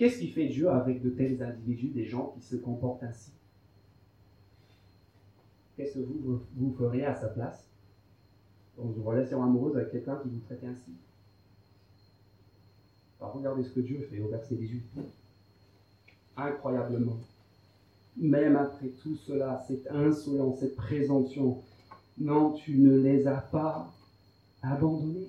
Qu'est-ce 0.00 0.18
qui 0.18 0.28
fait 0.28 0.46
Dieu 0.46 0.70
avec 0.70 1.02
de 1.02 1.10
tels 1.10 1.42
individus, 1.42 1.88
des 1.88 2.06
gens 2.06 2.28
qui 2.28 2.40
se 2.40 2.56
comportent 2.56 3.02
ainsi? 3.02 3.32
Qu'est-ce 5.76 5.98
que 5.98 5.98
vous, 5.98 6.40
vous 6.56 6.72
feriez 6.72 7.04
à 7.04 7.14
sa 7.14 7.28
place? 7.28 7.68
Dans 8.78 8.90
une 8.90 9.02
relation 9.02 9.42
amoureuse 9.42 9.76
avec 9.76 9.90
quelqu'un 9.92 10.16
qui 10.22 10.30
vous 10.30 10.38
traite 10.38 10.64
ainsi? 10.64 10.92
Regardez 13.20 13.62
ce 13.62 13.74
que 13.74 13.80
Dieu 13.80 14.00
fait 14.10 14.20
au 14.20 14.28
verset 14.28 14.54
18. 14.54 14.82
Incroyablement, 16.38 17.18
même 18.16 18.56
après 18.56 18.88
tout 19.02 19.16
cela, 19.16 19.62
cette 19.68 19.86
insolence, 19.90 20.60
cette 20.60 20.76
présomption, 20.76 21.60
non, 22.16 22.52
tu 22.54 22.78
ne 22.78 22.96
les 22.96 23.26
as 23.26 23.42
pas 23.42 23.92
abandonnés 24.62 25.28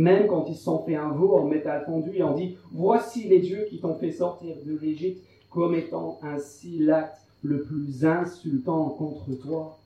même 0.00 0.28
quand 0.28 0.46
ils 0.48 0.56
sont 0.56 0.82
fait 0.84 0.96
un 0.96 1.10
veau 1.10 1.36
en 1.36 1.44
métal 1.44 1.84
fondu 1.84 2.12
et 2.14 2.22
on 2.22 2.34
dit 2.34 2.56
Voici 2.72 3.28
les 3.28 3.38
dieux 3.38 3.66
qui 3.68 3.80
t'ont 3.80 3.96
fait 3.96 4.12
sortir 4.12 4.56
de 4.64 4.78
l'Égypte, 4.78 5.22
commettant 5.50 6.18
ainsi 6.22 6.78
l'acte 6.78 7.18
le 7.42 7.60
plus 7.60 8.06
insultant 8.06 8.88
contre 8.88 9.34
toi. 9.42 9.78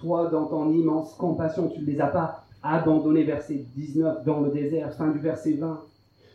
Toi, 0.00 0.28
dans 0.28 0.46
ton 0.46 0.72
immense 0.72 1.14
compassion, 1.14 1.68
tu 1.68 1.80
ne 1.80 1.86
les 1.86 2.00
as 2.00 2.08
pas 2.08 2.44
abandonnés, 2.64 3.22
verset 3.22 3.64
19, 3.76 4.24
dans 4.24 4.40
le 4.40 4.50
désert, 4.50 4.92
fin 4.94 5.12
du 5.12 5.20
verset 5.20 5.52
20. 5.52 5.80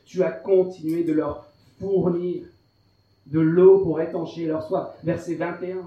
Tu 0.05 0.23
as 0.23 0.31
continué 0.31 1.03
de 1.03 1.11
leur 1.11 1.45
fournir 1.77 2.45
de 3.27 3.39
l'eau 3.41 3.79
pour 3.79 3.99
étancher 3.99 4.45
leur 4.45 4.63
soif, 4.63 4.95
verset 5.03 5.35
21 5.35 5.81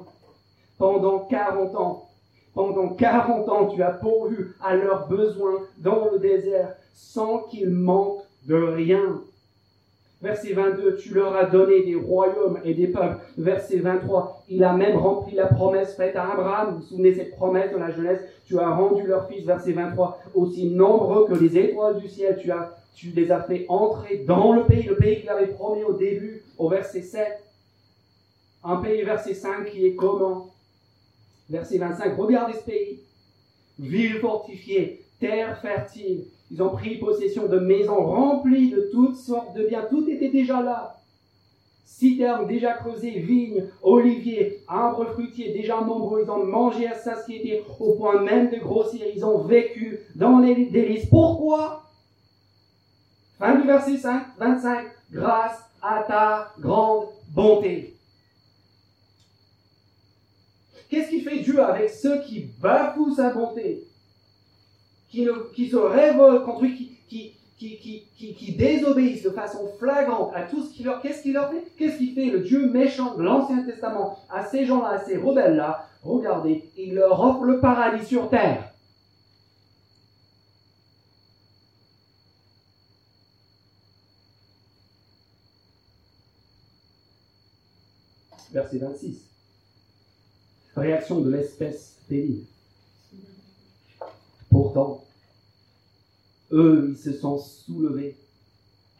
Pendant 0.76 1.20
40 1.20 1.74
ans, 1.76 2.08
pendant 2.54 2.88
40 2.88 3.48
ans, 3.48 3.66
tu 3.66 3.82
as 3.82 3.90
pourvu 3.90 4.54
à 4.62 4.76
leurs 4.76 5.08
besoins 5.08 5.60
dans 5.78 6.10
le 6.12 6.18
désert 6.18 6.74
sans 6.92 7.40
qu'ils 7.40 7.70
manquent 7.70 8.22
de 8.46 8.54
rien. 8.54 9.20
Verset 10.22 10.54
22, 10.54 10.96
tu 10.96 11.12
leur 11.12 11.36
as 11.36 11.44
donné 11.44 11.82
des 11.82 11.96
royaumes 11.96 12.58
et 12.64 12.72
des 12.72 12.86
peuples. 12.86 13.18
Verset 13.36 13.78
23, 13.78 14.44
il 14.48 14.64
a 14.64 14.72
même 14.72 14.96
rempli 14.96 15.34
la 15.34 15.48
promesse 15.48 15.96
faite 15.96 16.16
à 16.16 16.32
Abraham. 16.32 16.70
Vous 16.70 16.76
vous 16.78 16.86
souvenez 16.86 17.12
cette 17.12 17.36
promesse 17.36 17.72
de 17.72 17.76
la 17.76 17.90
jeunesse? 17.90 18.20
Tu 18.46 18.58
as 18.58 18.70
rendu 18.70 19.06
leur 19.06 19.28
fils, 19.28 19.44
verset 19.44 19.72
23, 19.72 20.18
aussi 20.34 20.70
nombreux 20.70 21.26
que 21.26 21.34
les 21.34 21.58
étoiles 21.58 21.98
du 21.98 22.08
ciel. 22.08 22.38
Tu, 22.40 22.50
tu 22.94 23.08
les 23.08 23.30
as 23.32 23.42
fait 23.42 23.66
entrer 23.68 24.24
dans 24.26 24.54
le 24.54 24.64
pays, 24.64 24.84
le 24.84 24.96
pays 24.96 25.20
qu'il 25.20 25.28
avait 25.28 25.48
promis 25.48 25.84
au 25.84 25.92
début, 25.92 26.42
au 26.56 26.70
verset 26.70 27.02
7. 27.02 27.26
Un 28.62 28.76
pays, 28.76 29.02
verset 29.02 29.34
5, 29.34 29.66
qui 29.66 29.84
est 29.84 29.94
comment? 29.94 30.53
Verset 31.50 31.78
25, 31.78 32.16
regardez 32.16 32.54
ce 32.54 32.64
pays. 32.64 33.00
Ville 33.78 34.20
fortifiée, 34.20 35.02
terre 35.18 35.58
fertile, 35.60 36.24
ils 36.50 36.62
ont 36.62 36.70
pris 36.70 36.98
possession 36.98 37.46
de 37.46 37.58
maisons 37.58 38.04
remplies 38.04 38.70
de 38.70 38.88
toutes 38.92 39.16
sortes 39.16 39.56
de 39.56 39.66
biens. 39.66 39.86
Tout 39.88 40.08
était 40.08 40.28
déjà 40.28 40.62
là. 40.62 41.00
Citernes 41.84 42.46
déjà 42.46 42.74
creusées, 42.74 43.18
vignes, 43.20 43.64
oliviers, 43.82 44.60
arbres 44.68 45.06
fruitiers 45.12 45.52
déjà 45.52 45.80
nombreux. 45.80 46.22
Ils 46.24 46.30
ont 46.30 46.44
mangé 46.44 46.86
à 46.86 46.94
satiété 46.94 47.62
au 47.80 47.94
point 47.94 48.20
même 48.22 48.50
de 48.50 48.56
grossir. 48.56 49.00
Ils 49.14 49.24
ont 49.24 49.38
vécu 49.38 50.00
dans 50.14 50.38
les 50.38 50.66
délices. 50.66 51.06
Pourquoi? 51.06 51.82
Fin 53.38 53.56
du 53.56 53.66
verset 53.66 53.96
5, 53.96 54.22
25. 54.38 54.86
Grâce 55.12 55.58
à 55.82 56.04
ta 56.06 56.52
grande 56.58 57.06
bonté. 57.34 57.93
Qu'est-ce 60.88 61.10
qui 61.10 61.20
fait 61.20 61.40
Dieu 61.40 61.62
avec 61.62 61.90
ceux 61.90 62.20
qui 62.20 62.50
bafouent 62.60 63.14
sa 63.14 63.30
bonté 63.30 63.84
qui, 65.54 65.68
se 65.68 65.76
révoltent 65.76 66.44
contre 66.44 66.62
lui, 66.62 66.98
qui, 67.08 67.34
qui, 67.56 68.54
désobéissent 68.56 69.22
de 69.22 69.30
façon 69.30 69.68
flagrante 69.78 70.32
à 70.34 70.42
tout 70.42 70.62
ce 70.62 70.72
qu'il 70.72 70.86
leur... 70.86 71.00
Qu'est-ce 71.00 71.22
qu'il 71.22 71.34
leur 71.34 71.50
fait? 71.50 71.64
Qu'est-ce 71.76 71.98
qu'il 71.98 72.14
fait 72.14 72.26
le 72.26 72.40
Dieu 72.40 72.70
méchant 72.70 73.14
de 73.14 73.22
l'Ancien 73.22 73.62
Testament 73.62 74.18
à 74.30 74.44
ces 74.44 74.66
gens-là, 74.66 74.90
à 74.90 74.98
ces 74.98 75.16
rebelles-là? 75.16 75.88
Regardez, 76.02 76.68
il 76.76 76.94
leur 76.94 77.20
offre 77.20 77.44
le 77.44 77.60
paradis 77.60 78.04
sur 78.04 78.28
terre. 78.28 78.70
Verset 88.52 88.78
26. 88.78 89.33
Réaction 90.76 91.20
de 91.20 91.30
l'espèce 91.30 91.98
pénible. 92.08 92.46
Pourtant, 94.50 95.04
eux, 96.52 96.88
ils 96.90 96.96
se 96.96 97.12
sont 97.12 97.38
soulevés 97.38 98.16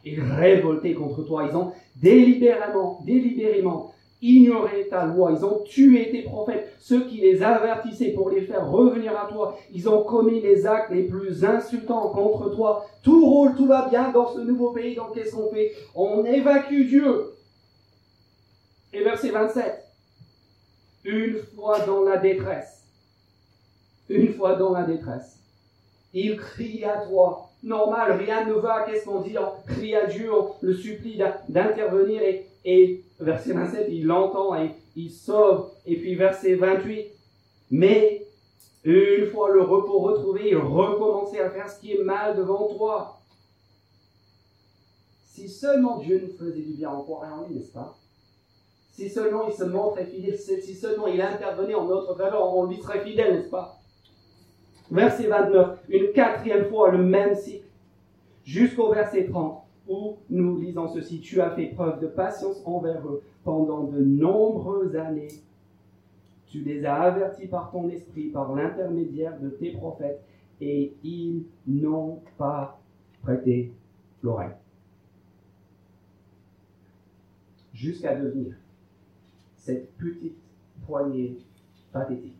et 0.05 0.19
révoltés 0.19 0.93
contre 0.93 1.23
toi. 1.23 1.47
Ils 1.49 1.55
ont 1.55 1.71
délibérément, 1.95 3.01
délibérément 3.05 3.93
ignoré 4.21 4.87
ta 4.89 5.05
loi. 5.05 5.33
Ils 5.37 5.45
ont 5.45 5.63
tué 5.63 6.11
tes 6.11 6.23
prophètes, 6.23 6.73
ceux 6.79 7.05
qui 7.07 7.17
les 7.17 7.43
avertissaient 7.43 8.11
pour 8.11 8.29
les 8.29 8.41
faire 8.41 8.69
revenir 8.69 9.17
à 9.17 9.27
toi. 9.27 9.57
Ils 9.73 9.87
ont 9.89 10.03
commis 10.03 10.41
les 10.41 10.65
actes 10.65 10.91
les 10.91 11.03
plus 11.03 11.43
insultants 11.43 12.09
contre 12.09 12.49
toi. 12.55 12.85
Tout 13.03 13.25
roule, 13.25 13.55
tout 13.55 13.67
va 13.67 13.87
bien 13.89 14.11
dans 14.11 14.33
ce 14.33 14.39
nouveau 14.39 14.71
pays. 14.71 14.95
Donc 14.95 15.13
qu'est-ce 15.13 15.35
qu'on 15.35 15.51
fait? 15.51 15.73
On 15.93 16.23
évacue 16.25 16.87
Dieu. 16.87 17.33
Et 18.93 19.03
verset 19.03 19.29
27. 19.29 19.84
Une 21.05 21.37
fois 21.55 21.79
dans 21.85 22.01
la 22.01 22.17
détresse. 22.17 22.83
Une 24.09 24.33
fois 24.33 24.55
dans 24.55 24.73
la 24.73 24.83
détresse 24.83 25.35
il 26.15 26.37
crie 26.37 26.83
à 26.85 27.05
toi. 27.05 27.49
Normal, 27.61 28.13
rien 28.13 28.45
ne 28.45 28.53
va, 28.53 28.85
qu'est-ce 28.85 29.05
qu'on 29.05 29.21
dit 29.21 29.35
On 29.37 29.61
crie 29.67 29.95
à 29.95 30.05
Dieu, 30.05 30.33
on 30.33 30.53
le 30.61 30.73
supplie 30.73 31.19
d'intervenir 31.49 32.21
et, 32.63 33.03
verset 33.19 33.51
27, 33.51 33.87
il 33.91 34.05
l'entend 34.05 34.55
et 34.55 34.71
il 34.95 35.11
sauve. 35.11 35.71
Et 35.85 35.97
puis 35.97 36.15
verset 36.15 36.55
28, 36.55 37.07
mais 37.71 38.25
une 38.85 39.27
fois 39.27 39.51
le 39.51 39.61
repos 39.61 39.99
retrouvé, 39.99 40.49
il 40.51 40.57
recommençait 40.57 41.41
à 41.41 41.49
faire 41.49 41.69
ce 41.69 41.81
qui 41.81 41.91
est 41.93 42.03
mal 42.03 42.37
devant 42.37 42.67
toi. 42.73 43.19
Si 45.33 45.49
seulement 45.49 45.97
Dieu 45.97 46.21
nous 46.23 46.37
faisait 46.37 46.61
du 46.61 46.73
bien, 46.75 46.91
on 46.91 47.03
pourrait 47.03 47.27
en 47.27 47.45
lui, 47.45 47.55
n'est-ce 47.55 47.73
pas? 47.73 47.93
Si 48.95 49.09
seulement 49.09 49.45
il 49.45 49.53
se 49.53 49.65
montrait 49.65 50.05
fidèle, 50.05 50.37
si 50.37 50.73
seulement 50.73 51.07
il 51.07 51.21
intervenait 51.21 51.75
en 51.75 51.83
notre 51.83 52.15
faveur, 52.15 52.55
on 52.55 52.65
lui 52.65 52.77
serait 52.77 53.01
fidèle, 53.01 53.33
n'est-ce 53.35 53.49
pas? 53.49 53.77
Verset 54.89 55.27
29, 55.27 55.79
une 55.89 56.13
quatrième 56.13 56.69
fois 56.69 56.91
le 56.91 56.99
même 56.99 57.35
cycle, 57.35 57.67
jusqu'au 58.45 58.93
verset 58.93 59.25
30, 59.25 59.63
où 59.89 60.15
nous 60.29 60.57
lisons 60.57 60.87
ceci, 60.87 61.19
tu 61.19 61.41
as 61.41 61.49
fait 61.49 61.65
preuve 61.75 61.99
de 61.99 62.07
patience 62.07 62.61
envers 62.65 63.05
eux 63.05 63.21
pendant 63.43 63.83
de 63.83 63.99
nombreuses 63.99 64.95
années. 64.95 65.41
Tu 66.47 66.61
les 66.61 66.85
as 66.85 66.95
avertis 66.95 67.47
par 67.47 67.71
ton 67.71 67.89
esprit, 67.89 68.29
par 68.29 68.55
l'intermédiaire 68.55 69.37
de 69.41 69.49
tes 69.49 69.71
prophètes, 69.71 70.23
et 70.61 70.93
ils 71.03 71.43
n'ont 71.67 72.21
pas 72.37 72.79
prêté 73.23 73.73
l'oreille. 74.23 74.55
Jusqu'à 77.73 78.15
devenir 78.15 78.55
cette 79.65 79.97
petite 79.97 80.37
poignée 80.85 81.39
pathétique 81.91 82.37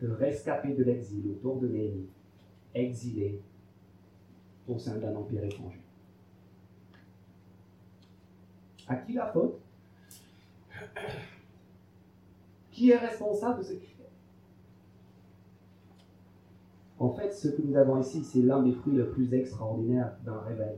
de 0.00 0.08
rescapés 0.08 0.74
de 0.74 0.82
l'exil 0.82 1.22
autour 1.30 1.60
de 1.60 1.68
Néhémie, 1.68 2.08
exilés 2.74 3.40
au 4.66 4.76
sein 4.76 4.96
d'un 4.96 5.14
empire 5.14 5.44
étranger. 5.44 5.80
À 8.88 8.96
qui 8.96 9.12
la 9.12 9.26
faute 9.26 9.60
Qui 12.72 12.90
est 12.90 12.96
responsable 12.96 13.58
de 13.60 13.64
ce 13.64 13.74
En 16.98 17.10
fait, 17.10 17.32
ce 17.32 17.48
que 17.48 17.62
nous 17.62 17.76
avons 17.76 18.00
ici, 18.00 18.24
c'est 18.24 18.42
l'un 18.42 18.64
des 18.64 18.72
fruits 18.72 18.96
les 18.96 19.04
plus 19.04 19.32
extraordinaires 19.32 20.16
d'un 20.24 20.40
réveil. 20.40 20.76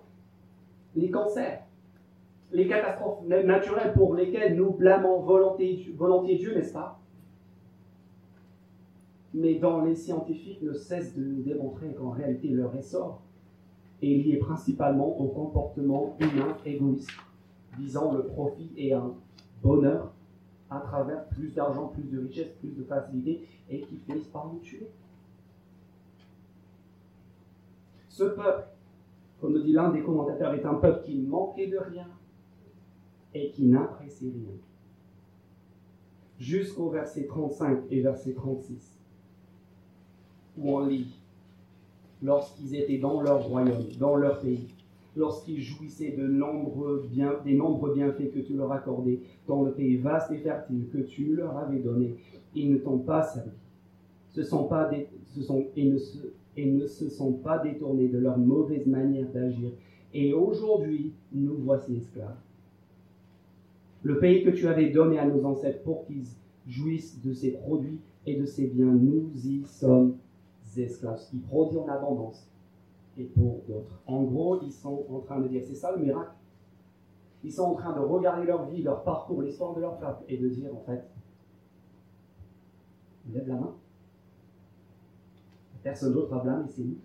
les 0.94 1.10
cancers, 1.10 1.62
les 2.52 2.66
catastrophes 2.66 3.24
naturelles 3.26 3.92
pour 3.92 4.14
lesquelles 4.14 4.56
nous 4.56 4.72
blâmons 4.72 5.20
volontiers, 5.20 6.36
Dieu, 6.36 6.54
n'est-ce 6.54 6.72
pas? 6.72 7.00
Mais 9.34 9.56
dont 9.56 9.84
les 9.84 9.94
scientifiques 9.94 10.62
ne 10.62 10.72
cessent 10.72 11.14
de 11.14 11.22
nous 11.22 11.42
démontrer 11.42 11.92
qu'en 11.94 12.10
réalité 12.10 12.48
leur 12.48 12.74
essor 12.74 13.20
est 14.02 14.06
lié 14.06 14.36
principalement 14.38 15.18
au 15.20 15.28
comportement 15.28 16.16
humain 16.20 16.56
égoïste, 16.64 17.10
visant 17.78 18.12
le 18.12 18.24
profit 18.24 18.70
et 18.76 18.94
un 18.94 19.12
bonheur 19.62 20.12
à 20.70 20.80
travers 20.80 21.26
plus 21.26 21.54
d'argent, 21.54 21.88
plus 21.88 22.04
de 22.04 22.18
richesse, 22.20 22.52
plus 22.60 22.70
de 22.70 22.84
facilité, 22.84 23.46
et 23.68 23.80
qui 23.82 23.96
finissent 23.96 24.28
par 24.28 24.50
nous 24.52 24.60
tuer. 24.60 24.88
Ce 28.08 28.24
peuple 28.24 28.68
comme 29.40 29.52
nous 29.52 29.62
dit 29.62 29.72
l'un 29.72 29.90
des 29.90 30.02
commentateurs, 30.02 30.54
est 30.54 30.64
un 30.64 30.74
peuple 30.74 31.04
qui 31.04 31.16
manquait 31.16 31.68
de 31.68 31.78
rien 31.78 32.06
et 33.34 33.50
qui 33.50 33.66
n'appréciait 33.66 34.30
rien. 34.30 34.56
Jusqu'au 36.38 36.90
verset 36.90 37.26
35 37.26 37.84
et 37.90 38.00
verset 38.00 38.32
36, 38.32 38.98
où 40.56 40.76
on 40.76 40.86
lit, 40.86 41.18
lorsqu'ils 42.22 42.74
étaient 42.74 42.98
dans 42.98 43.20
leur 43.20 43.44
royaume, 43.44 43.84
dans 43.98 44.16
leur 44.16 44.40
pays, 44.40 44.68
lorsqu'ils 45.16 45.60
jouissaient 45.60 46.12
des 46.12 46.22
nombreux 46.28 47.08
bienfaits 47.10 48.30
que 48.32 48.38
tu 48.40 48.54
leur 48.54 48.70
accordais 48.72 49.20
dans 49.46 49.64
le 49.64 49.72
pays 49.72 49.96
vaste 49.96 50.30
et 50.30 50.38
fertile 50.38 50.86
que 50.92 50.98
tu 50.98 51.34
leur 51.34 51.56
avais 51.56 51.80
donné, 51.80 52.16
ils 52.54 52.70
ne 52.72 52.78
t'ont 52.78 52.98
pas 52.98 53.22
servi. 53.22 53.50
Ce 54.30 54.42
sont 54.44 54.64
pas 54.64 54.88
des, 54.88 55.08
et 55.76 55.84
ne 55.84 55.98
se, 55.98 56.18
ne 56.56 56.86
se 56.86 57.08
sont 57.08 57.32
pas 57.32 57.58
détournés 57.58 58.08
de 58.08 58.18
leur 58.18 58.38
mauvaise 58.38 58.86
manière 58.86 59.28
d'agir. 59.32 59.70
Et 60.14 60.32
aujourd'hui, 60.32 61.12
nous 61.32 61.56
voici 61.58 61.96
esclaves. 61.96 62.36
Le 64.02 64.18
pays 64.18 64.44
que 64.44 64.50
tu 64.50 64.68
avais 64.68 64.90
donné 64.90 65.18
à 65.18 65.26
nos 65.26 65.44
ancêtres 65.44 65.82
pour 65.82 66.04
qu'ils 66.06 66.24
jouissent 66.66 67.20
de 67.22 67.32
ses 67.32 67.52
produits 67.52 68.00
et 68.26 68.36
de 68.36 68.46
ses 68.46 68.66
biens, 68.66 68.86
nous 68.86 69.30
y 69.44 69.64
sommes 69.64 70.16
esclaves. 70.76 71.20
Ils 71.32 71.40
produisent 71.40 71.78
en 71.78 71.88
abondance 71.88 72.48
et 73.16 73.24
pour 73.24 73.62
d'autres. 73.66 74.00
En 74.06 74.22
gros, 74.22 74.62
ils 74.62 74.72
sont 74.72 75.04
en 75.10 75.20
train 75.20 75.40
de 75.40 75.48
dire, 75.48 75.62
c'est 75.66 75.74
ça 75.74 75.92
le 75.96 76.02
miracle. 76.02 76.32
Ils 77.44 77.52
sont 77.52 77.64
en 77.64 77.74
train 77.74 77.92
de 77.92 78.00
regarder 78.00 78.46
leur 78.46 78.66
vie, 78.66 78.82
leur 78.82 79.02
parcours, 79.04 79.42
l'histoire 79.42 79.74
de 79.74 79.80
leur 79.80 79.98
peuple 79.98 80.24
et 80.28 80.36
de 80.36 80.48
dire 80.48 80.74
en 80.74 80.80
fait, 80.80 81.04
lève 83.32 83.48
la 83.48 83.54
main. 83.54 83.74
Personne 85.82 86.12
d'autre 86.12 86.34
à 86.34 86.40
blâmer, 86.40 86.66
c'est 86.68 86.82
nous. 86.82 86.96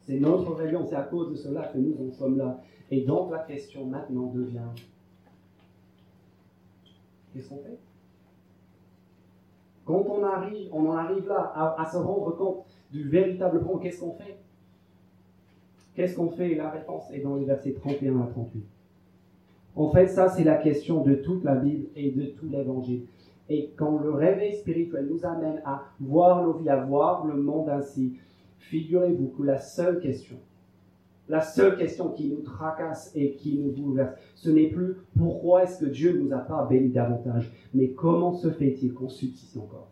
C'est 0.00 0.18
notre 0.18 0.52
rébellion, 0.54 0.86
c'est 0.86 0.96
à 0.96 1.02
cause 1.02 1.30
de 1.30 1.36
cela 1.36 1.68
que 1.68 1.78
nous 1.78 1.94
en 2.00 2.10
sommes 2.12 2.38
là. 2.38 2.60
Et 2.90 3.02
donc 3.02 3.30
la 3.30 3.40
question 3.40 3.86
maintenant 3.86 4.26
devient, 4.26 4.68
qu'est-ce 7.32 7.48
qu'on 7.48 7.58
fait? 7.58 7.78
Quand 9.84 10.04
on 10.08 10.22
arrive, 10.22 10.68
on 10.72 10.88
en 10.88 10.96
arrive 10.96 11.26
là 11.26 11.74
à, 11.78 11.84
se 11.90 11.96
rendre 11.96 12.36
compte 12.36 12.64
du 12.92 13.08
véritable 13.08 13.60
problème, 13.60 13.82
qu'est-ce 13.82 14.00
qu'on 14.00 14.12
fait? 14.12 14.36
Qu'est-ce 15.94 16.16
qu'on 16.16 16.30
fait? 16.30 16.54
La 16.54 16.70
réponse 16.70 17.10
est 17.12 17.20
dans 17.20 17.36
les 17.36 17.44
versets 17.44 17.72
31 17.72 18.20
à 18.20 18.26
38. 18.26 18.64
En 19.76 19.90
fait, 19.90 20.06
ça, 20.08 20.28
c'est 20.28 20.44
la 20.44 20.56
question 20.56 21.02
de 21.02 21.14
toute 21.14 21.44
la 21.44 21.56
Bible 21.56 21.86
et 21.96 22.10
de 22.10 22.26
tout 22.26 22.46
l'Évangile. 22.48 23.06
Et 23.48 23.72
quand 23.76 23.98
le 23.98 24.12
réveil 24.12 24.54
spirituel 24.54 25.08
nous 25.10 25.26
amène 25.26 25.60
à 25.64 25.82
voir 25.98 26.44
nos 26.44 26.52
vies, 26.52 26.68
à 26.68 26.76
voir 26.76 27.26
le 27.26 27.34
monde 27.34 27.68
ainsi, 27.68 28.16
figurez-vous 28.58 29.28
que 29.36 29.42
la 29.42 29.58
seule 29.58 30.00
question, 30.00 30.36
la 31.30 31.40
seule 31.40 31.76
question 31.76 32.10
qui 32.10 32.28
nous 32.28 32.42
tracasse 32.42 33.12
et 33.14 33.34
qui 33.34 33.56
nous 33.56 33.70
bouleverse, 33.70 34.14
ce 34.34 34.50
n'est 34.50 34.66
plus 34.66 34.96
pourquoi 35.16 35.62
est-ce 35.62 35.84
que 35.84 35.88
Dieu 35.88 36.12
ne 36.12 36.24
nous 36.24 36.32
a 36.32 36.38
pas 36.38 36.66
bénis 36.66 36.90
davantage, 36.90 37.52
mais 37.72 37.90
comment 37.90 38.32
se 38.32 38.50
fait-il 38.50 38.92
qu'on 38.92 39.08
subsiste 39.08 39.56
encore? 39.56 39.88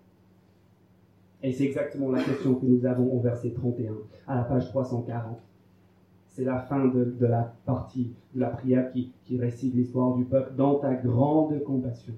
Et 1.40 1.52
c'est 1.52 1.64
exactement 1.64 2.10
la 2.10 2.22
question 2.24 2.56
que 2.56 2.66
nous 2.66 2.84
avons 2.84 3.12
au 3.12 3.20
verset 3.20 3.50
31, 3.50 3.92
à 4.26 4.34
la 4.34 4.42
page 4.42 4.68
340. 4.68 5.38
C'est 6.26 6.44
la 6.44 6.58
fin 6.58 6.86
de, 6.86 7.14
la 7.20 7.54
partie 7.64 8.12
de 8.34 8.40
la 8.40 8.48
prière 8.48 8.90
qui, 8.90 9.12
qui 9.24 9.38
récite 9.38 9.74
l'histoire 9.74 10.16
du 10.16 10.24
peuple 10.24 10.54
dans 10.56 10.74
ta 10.74 10.94
grande 10.94 11.62
compassion. 11.62 12.14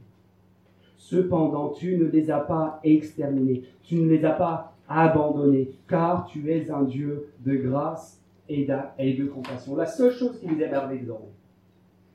Cependant, 0.97 1.71
tu 1.71 1.99
ne 1.99 2.07
les 2.07 2.31
as 2.31 2.41
pas 2.41 2.81
exterminés, 2.85 3.65
tu 3.83 3.97
ne 3.97 4.09
les 4.09 4.25
as 4.25 4.33
pas 4.33 4.75
abandonnés, 4.89 5.73
car 5.89 6.25
tu 6.25 6.51
es 6.51 6.71
un 6.71 6.83
Dieu 6.83 7.29
de 7.45 7.55
grâce 7.57 8.20
et 8.51 9.15
de 9.15 9.27
compassion. 9.27 9.77
La 9.77 9.87
seule 9.87 10.13
chose 10.13 10.39
qui 10.41 10.49
les 10.49 10.65
émerveille 10.65 11.01
désormais, 11.01 11.33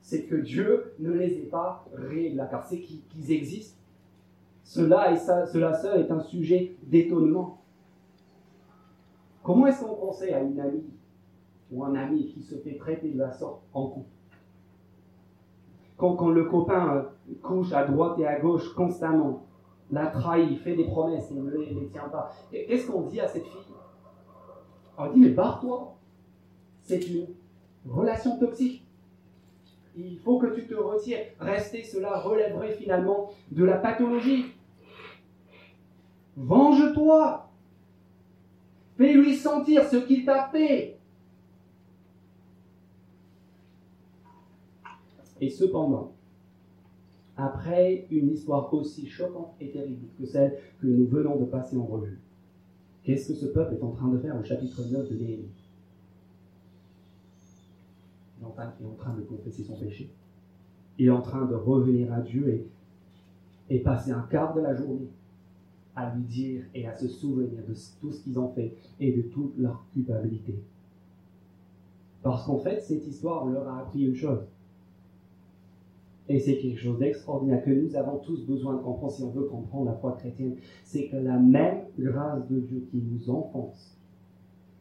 c'est 0.01 0.23
que 0.23 0.35
Dieu 0.35 0.93
ne 0.99 1.11
les 1.11 1.37
ait 1.37 1.49
pas 1.49 1.85
réglés, 1.93 2.35
car 2.49 2.65
c'est 2.65 2.79
qu'ils 2.79 3.31
existent. 3.31 3.79
Cela, 4.63 5.11
et 5.11 5.17
cela 5.17 5.73
seul 5.73 6.01
est 6.01 6.11
un 6.11 6.19
sujet 6.19 6.75
d'étonnement. 6.83 7.61
Comment 9.43 9.67
est-ce 9.67 9.83
qu'on 9.83 9.95
pensait 9.95 10.33
à 10.33 10.41
une 10.41 10.59
amie 10.59 10.89
ou 11.71 11.83
un 11.83 11.95
ami 11.95 12.27
qui 12.27 12.41
se 12.41 12.55
fait 12.55 12.75
traiter 12.75 13.11
de 13.11 13.19
la 13.19 13.31
sorte 13.31 13.61
en 13.73 13.87
couple? 13.87 14.09
Quand, 15.97 16.29
le 16.29 16.45
copain 16.45 16.95
euh, 16.95 17.33
couche 17.41 17.71
à 17.71 17.85
droite 17.85 18.19
et 18.19 18.27
à 18.27 18.39
gauche 18.39 18.73
constamment, 18.73 19.45
la 19.91 20.07
trahit, 20.07 20.59
fait 20.59 20.75
des 20.75 20.85
promesses 20.85 21.31
et 21.31 21.35
ne 21.35 21.49
les, 21.49 21.87
tient 21.91 22.09
pas, 22.09 22.31
qu'est-ce 22.51 22.91
qu'on 22.91 23.03
dit 23.03 23.21
à 23.21 23.27
cette 23.27 23.45
fille? 23.45 23.73
On 24.97 25.11
dit, 25.11 25.19
mais 25.19 25.29
barre-toi. 25.29 25.94
C'est 26.85 27.07
une 27.07 27.27
relation 27.87 28.37
toxique. 28.37 28.83
Il 29.97 30.19
faut 30.19 30.37
que 30.37 30.47
tu 30.55 30.67
te 30.67 30.75
retires. 30.75 31.25
Rester, 31.39 31.83
cela 31.83 32.19
relèverait 32.19 32.73
finalement 32.73 33.31
de 33.51 33.63
la 33.63 33.77
pathologie. 33.77 34.45
Venge-toi. 36.37 37.49
Fais-lui 38.97 39.35
sentir 39.35 39.83
ce 39.85 39.97
qu'il 39.97 40.25
t'a 40.25 40.47
fait. 40.49 40.99
Et 45.41 45.49
cependant, 45.49 46.13
après 47.35 48.07
une 48.09 48.31
histoire 48.31 48.73
aussi 48.73 49.07
choquante 49.07 49.53
et 49.59 49.69
terrible 49.71 50.07
que 50.17 50.25
celle 50.25 50.57
que 50.79 50.87
nous 50.87 51.07
venons 51.07 51.35
de 51.37 51.45
passer 51.45 51.77
en 51.77 51.85
revue, 51.85 52.19
qu'est-ce 53.03 53.29
que 53.29 53.35
ce 53.35 53.47
peuple 53.47 53.75
est 53.75 53.83
en 53.83 53.91
train 53.91 54.07
de 54.07 54.17
faire 54.17 54.39
au 54.39 54.43
chapitre 54.43 54.81
9 54.89 55.09
de 55.09 55.15
Néhémie 55.15 55.49
Il 58.79 58.85
est 58.85 58.87
en 58.87 58.93
train 58.95 59.15
de 59.15 59.21
confesser 59.21 59.63
son 59.63 59.75
péché. 59.75 60.09
Il 60.97 61.07
est 61.07 61.11
en 61.11 61.21
train 61.21 61.45
de 61.45 61.55
revenir 61.55 62.13
à 62.13 62.21
Dieu 62.21 62.47
et, 62.49 62.67
et 63.69 63.79
passer 63.79 64.11
un 64.11 64.21
quart 64.21 64.53
de 64.53 64.61
la 64.61 64.75
journée 64.75 65.09
à 65.95 66.13
lui 66.13 66.23
dire 66.23 66.63
et 66.73 66.87
à 66.87 66.93
se 66.93 67.07
souvenir 67.07 67.61
de 67.67 67.73
tout 68.01 68.11
ce 68.11 68.23
qu'ils 68.23 68.37
ont 68.37 68.49
fait 68.49 68.75
et 68.99 69.13
de 69.13 69.21
toute 69.23 69.57
leur 69.57 69.85
culpabilité. 69.93 70.55
Parce 72.21 72.45
qu'en 72.45 72.57
fait, 72.57 72.81
cette 72.81 73.05
histoire 73.07 73.45
leur 73.45 73.67
a 73.67 73.79
appris 73.81 74.03
une 74.03 74.15
chose 74.15 74.45
et 76.27 76.39
c'est 76.39 76.57
quelque 76.57 76.79
chose 76.79 76.97
d'extraordinaire 76.97 77.63
que 77.63 77.69
nous 77.69 77.95
avons 77.95 78.17
tous 78.17 78.45
besoin 78.45 78.75
de 78.75 78.81
comprendre 78.81 79.13
si 79.13 79.21
on 79.21 79.29
veut 79.29 79.43
comprendre 79.43 79.85
la 79.85 79.93
foi 79.93 80.13
chrétienne. 80.13 80.55
C'est 80.83 81.07
que 81.07 81.17
la 81.17 81.37
même 81.37 81.83
grâce 81.99 82.47
de 82.47 82.59
Dieu 82.61 82.87
qui 82.89 82.97
nous 82.97 83.29
enfonce, 83.29 83.95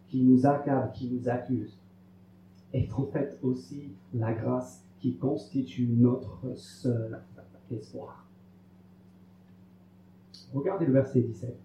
qui 0.09 0.22
nous 0.22 0.46
accable, 0.46 0.90
qui 0.92 1.11
nous 1.11 1.29
accuse, 1.29 1.79
est 2.75 2.93
en 2.93 3.07
fait 3.07 3.39
aussi 3.43 3.93
la 4.13 4.35
grâce 4.35 4.85
qui 5.01 5.17
constitue 5.17 5.87
notre 5.87 6.55
seul 6.57 7.23
espoir. 7.71 8.27
Regardez 10.53 10.87
le 10.87 10.93
verset 10.93 11.21
17. 11.21 11.57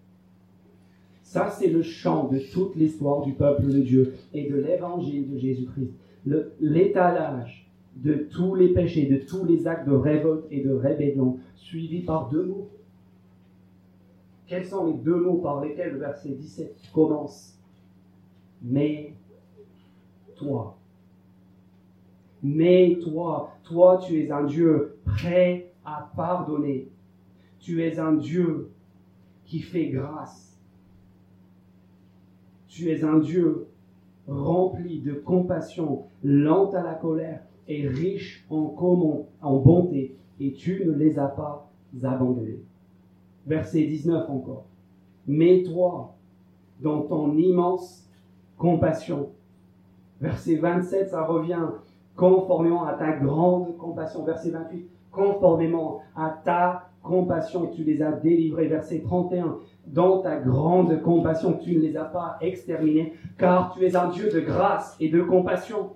Ça, 1.22 1.50
c'est 1.50 1.68
le 1.68 1.82
chant 1.82 2.28
de 2.28 2.40
toute 2.52 2.74
l'histoire 2.74 3.22
du 3.22 3.34
peuple 3.34 3.66
de 3.66 3.80
Dieu 3.80 4.14
et 4.32 4.50
de 4.50 4.56
l'évangile 4.56 5.30
de 5.30 5.38
Jésus-Christ. 5.38 5.92
L'étalage 6.60 7.70
de 7.96 8.14
tous 8.14 8.54
les 8.54 8.72
péchés, 8.72 9.06
de 9.06 9.18
tous 9.24 9.44
les 9.44 9.66
actes 9.66 9.88
de 9.88 9.94
révolte 9.94 10.46
et 10.50 10.62
de 10.62 10.72
rébellion, 10.72 11.38
suivis 11.56 12.02
par 12.02 12.30
deux 12.30 12.46
mots. 12.46 12.68
Quels 14.46 14.66
sont 14.66 14.86
les 14.86 14.94
deux 14.94 15.20
mots 15.20 15.38
par 15.38 15.60
lesquels 15.60 15.92
le 15.92 15.98
verset 15.98 16.30
17 16.30 16.76
commence? 16.92 17.56
Mais 18.62 19.14
toi. 20.34 20.79
Mais 22.42 22.98
toi, 23.02 23.52
toi, 23.64 24.00
tu 24.04 24.20
es 24.20 24.30
un 24.30 24.44
Dieu 24.44 24.96
prêt 25.04 25.72
à 25.84 26.10
pardonner. 26.16 26.88
Tu 27.58 27.82
es 27.82 27.98
un 27.98 28.14
Dieu 28.14 28.70
qui 29.44 29.60
fait 29.60 29.88
grâce. 29.88 30.58
Tu 32.68 32.90
es 32.90 33.04
un 33.04 33.18
Dieu 33.18 33.66
rempli 34.26 35.00
de 35.00 35.12
compassion, 35.12 36.04
lent 36.22 36.70
à 36.70 36.82
la 36.82 36.94
colère 36.94 37.42
et 37.66 37.88
riche 37.88 38.44
en, 38.48 39.26
en 39.42 39.56
bonté, 39.58 40.16
et 40.38 40.52
tu 40.52 40.84
ne 40.86 40.92
les 40.92 41.18
as 41.18 41.28
pas 41.28 41.70
abandonnés. 42.02 42.62
Verset 43.46 43.82
19 43.82 44.30
encore. 44.30 44.66
Mais 45.26 45.62
toi, 45.64 46.14
dans 46.80 47.02
ton 47.02 47.36
immense 47.36 48.08
compassion. 48.56 49.30
Verset 50.20 50.56
27, 50.56 51.10
ça 51.10 51.24
revient 51.24 51.66
conformément 52.16 52.84
à 52.86 52.94
ta 52.94 53.12
grande 53.12 53.76
compassion. 53.76 54.24
Verset 54.24 54.50
28, 54.50 54.88
conformément 55.10 56.00
à 56.16 56.40
ta 56.44 56.90
compassion, 57.02 57.68
tu 57.68 57.82
les 57.82 58.02
as 58.02 58.12
délivrés. 58.12 58.68
Verset 58.68 59.00
31, 59.00 59.58
dans 59.86 60.18
ta 60.18 60.36
grande 60.36 61.00
compassion, 61.02 61.54
tu 61.54 61.76
ne 61.76 61.80
les 61.80 61.96
as 61.96 62.04
pas 62.04 62.36
exterminés, 62.40 63.14
car 63.38 63.74
tu 63.74 63.84
es 63.84 63.96
un 63.96 64.08
Dieu 64.08 64.30
de 64.30 64.40
grâce 64.40 64.96
et 65.00 65.08
de 65.08 65.22
compassion. 65.22 65.92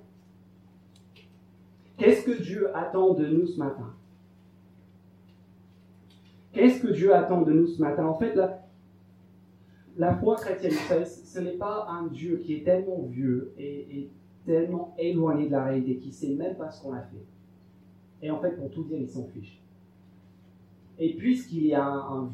Qu'est-ce 1.96 2.24
que 2.24 2.42
Dieu 2.42 2.77
attend 2.77 3.14
de 3.14 3.27
nous 3.27 3.46
ce 3.46 3.59
matin? 3.59 3.92
Qu'est-ce 6.53 6.81
que 6.81 6.92
Dieu 6.92 7.14
attend 7.14 7.42
de 7.42 7.53
nous 7.53 7.66
ce 7.66 7.81
matin? 7.81 8.07
En 8.07 8.14
fait, 8.14 8.35
la, 8.35 8.64
la 9.96 10.14
foi 10.14 10.37
chrétienne, 10.37 10.72
ce 10.72 11.38
n'est 11.40 11.53
pas 11.53 11.87
un 11.88 12.07
Dieu 12.09 12.38
qui 12.44 12.55
est 12.55 12.64
tellement 12.64 13.03
vieux 13.09 13.53
et, 13.59 14.09
tellement 14.44 14.94
éloigné 14.98 15.46
de 15.46 15.52
la 15.52 15.64
réalité 15.64 15.96
qu'il 15.96 16.11
ne 16.11 16.14
sait 16.14 16.35
même 16.35 16.57
pas 16.57 16.70
ce 16.70 16.83
qu'on 16.83 16.92
a 16.92 17.00
fait. 17.00 17.24
Et 18.22 18.30
en 18.30 18.38
fait, 18.40 18.52
pour 18.52 18.70
tout 18.70 18.85
dire, 18.85 18.98
il 18.98 19.09
s'en 19.09 19.24
fiche. 19.24 19.61
Et 20.98 21.14
puisqu'il 21.14 21.66
y 21.66 21.74
a 21.74 21.87
un, 21.87 22.30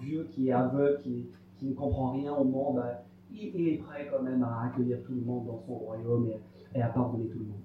vieux 0.00 0.28
qui 0.30 0.48
est 0.48 0.52
aveugle, 0.52 1.00
qui, 1.02 1.28
ne 1.62 1.74
comprend 1.74 2.12
rien 2.12 2.32
au 2.34 2.44
monde, 2.44 2.76
ben, 2.76 2.98
il, 3.32 3.68
est 3.68 3.76
prêt 3.76 4.08
quand 4.10 4.22
même 4.22 4.42
à 4.42 4.66
accueillir 4.66 5.02
tout 5.04 5.12
le 5.12 5.20
monde 5.20 5.46
dans 5.46 5.58
son 5.58 5.74
royaume 5.74 6.30
et, 6.74 6.82
à 6.82 6.88
pardonner 6.88 7.26
tout 7.26 7.38
le 7.38 7.44
monde. 7.44 7.60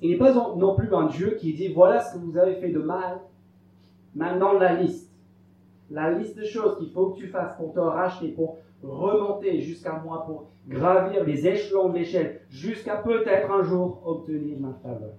Il 0.00 0.10
n'est 0.10 0.18
pas 0.18 0.32
non 0.34 0.74
plus 0.74 0.92
un 0.92 1.06
Dieu 1.06 1.36
qui 1.38 1.54
dit 1.54 1.68
voilà 1.68 2.00
ce 2.00 2.14
que 2.14 2.18
vous 2.18 2.36
avez 2.36 2.56
fait 2.56 2.70
de 2.70 2.80
mal, 2.80 3.20
maintenant 4.14 4.54
la 4.54 4.80
liste. 4.80 5.10
La 5.90 6.10
liste 6.10 6.36
de 6.38 6.44
choses 6.44 6.78
qu'il 6.78 6.90
faut 6.90 7.10
que 7.10 7.18
tu 7.18 7.28
fasses 7.28 7.56
pour 7.56 7.72
te 7.72 7.78
racheter, 7.78 8.28
pour 8.28 8.56
remonter 8.82 9.60
jusqu'à 9.60 10.00
moi, 10.04 10.24
pour 10.26 10.50
gravir 10.68 11.24
les 11.24 11.46
échelons 11.46 11.88
de 11.88 11.98
l'échelle, 11.98 12.40
jusqu'à 12.50 12.96
peut-être 12.96 13.50
un 13.50 13.62
jour 13.62 14.02
obtenir 14.04 14.58
ma 14.58 14.72
faveur. 14.82 15.14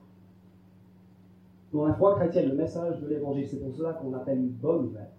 Dans 1.73 1.87
la 1.87 1.93
foi 1.93 2.15
chrétienne, 2.15 2.49
le 2.49 2.55
message 2.55 2.99
de 3.01 3.07
l'évangile, 3.07 3.47
c'est 3.47 3.59
pour 3.59 3.73
cela 3.73 3.93
qu'on 3.93 4.13
appelle 4.13 4.37
une 4.37 4.49
bonne 4.49 4.83
nouvelle. 4.83 5.09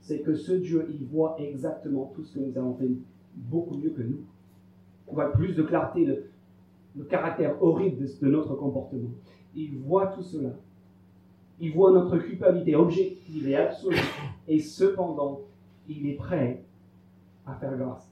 C'est 0.00 0.20
que 0.20 0.34
ce 0.34 0.52
Dieu, 0.52 0.88
il 0.90 1.06
voit 1.06 1.36
exactement 1.38 2.12
tout 2.14 2.24
ce 2.24 2.34
que 2.34 2.40
nous 2.40 2.58
avons 2.58 2.74
fait 2.74 2.88
beaucoup 3.34 3.76
mieux 3.76 3.90
que 3.90 4.02
nous. 4.02 4.24
On 5.06 5.14
voit 5.14 5.32
plus 5.32 5.54
de 5.54 5.62
clarté, 5.62 6.04
le, 6.04 7.04
caractère 7.04 7.62
horrible 7.62 8.04
de, 8.20 8.26
notre 8.28 8.54
comportement. 8.54 9.10
Il 9.54 9.78
voit 9.78 10.08
tout 10.08 10.22
cela. 10.22 10.50
Il 11.60 11.72
voit 11.72 11.92
notre 11.92 12.18
culpabilité 12.18 12.74
objective 12.74 13.48
et 13.48 13.56
absolue. 13.56 13.96
Et 14.48 14.58
cependant, 14.58 15.42
il 15.88 16.08
est 16.08 16.16
prêt 16.16 16.65
à 17.46 17.54
faire 17.54 17.76
grâce. 17.76 18.08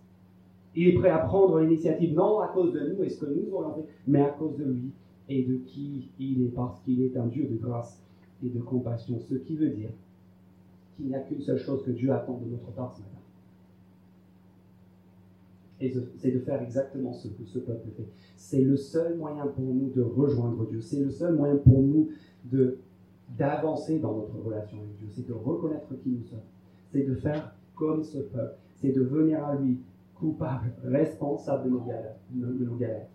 Il 0.77 0.89
est 0.89 0.95
prêt 0.95 1.11
à 1.11 1.19
prendre 1.19 1.61
l'initiative, 1.61 2.15
non 2.15 2.41
à 2.41 2.49
cause 2.49 2.73
de 2.73 2.81
nous 2.81 3.03
et 3.03 3.09
ce 3.09 3.25
que 3.25 3.31
nous 3.31 3.53
aurions 3.55 3.75
fait, 3.75 3.87
mais 4.07 4.23
à 4.23 4.31
cause 4.31 4.57
de 4.57 4.65
lui 4.65 4.91
et 5.29 5.45
de 5.45 5.57
qui 5.67 6.09
il 6.19 6.43
est, 6.43 6.55
parce 6.55 6.81
qu'il 6.81 7.01
est 7.03 7.17
un 7.17 7.27
Dieu 7.27 7.45
de 7.45 7.57
grâce 7.57 8.01
et 8.45 8.49
de 8.49 8.61
compassion. 8.61 9.19
Ce 9.21 9.35
qui 9.35 9.57
veut 9.57 9.71
dire 9.71 9.91
qu'il 10.97 11.07
n'y 11.07 11.15
a 11.15 11.21
qu'une 11.21 11.41
seule 11.41 11.59
chose 11.59 11.83
que 11.85 11.91
Dieu 11.91 12.13
attend 12.13 12.39
de 12.39 12.51
notre 12.51 12.71
part 12.73 12.93
ce 12.93 13.01
matin. 13.01 13.11
Et 15.81 15.93
c'est 16.19 16.31
de 16.31 16.39
faire 16.41 16.63
exactement 16.63 17.13
ce 17.13 17.29
que 17.29 17.45
ce 17.45 17.59
peuple 17.59 17.89
fait. 17.97 18.07
C'est 18.37 18.63
le 18.63 18.77
seul 18.77 19.17
moyen 19.17 19.47
pour 19.47 19.65
nous 19.65 19.91
de 19.91 20.03
rejoindre 20.03 20.67
Dieu. 20.67 20.81
C'est 20.81 21.01
le 21.01 21.11
seul 21.11 21.35
moyen 21.35 21.57
pour 21.57 21.83
nous 21.83 22.11
de 22.45 22.79
d'avancer 23.39 23.99
dans 23.99 24.15
notre 24.17 24.39
relation 24.39 24.77
avec 24.77 24.97
Dieu. 24.99 25.09
C'est 25.11 25.27
de 25.27 25.33
reconnaître 25.33 25.89
qui 26.03 26.11
nous 26.11 26.23
sommes. 26.25 26.39
C'est 26.93 27.03
de 27.03 27.15
faire 27.15 27.55
comme 27.75 28.05
ce 28.05 28.19
peuple. 28.19 28.59
C'est 28.75 28.93
de 28.93 29.03
venir 29.03 29.45
à 29.45 29.55
lui 29.57 29.81
coupable, 30.15 30.73
responsable 30.85 31.65
de 31.65 32.65
nos 32.65 32.77
galères. 32.77 33.09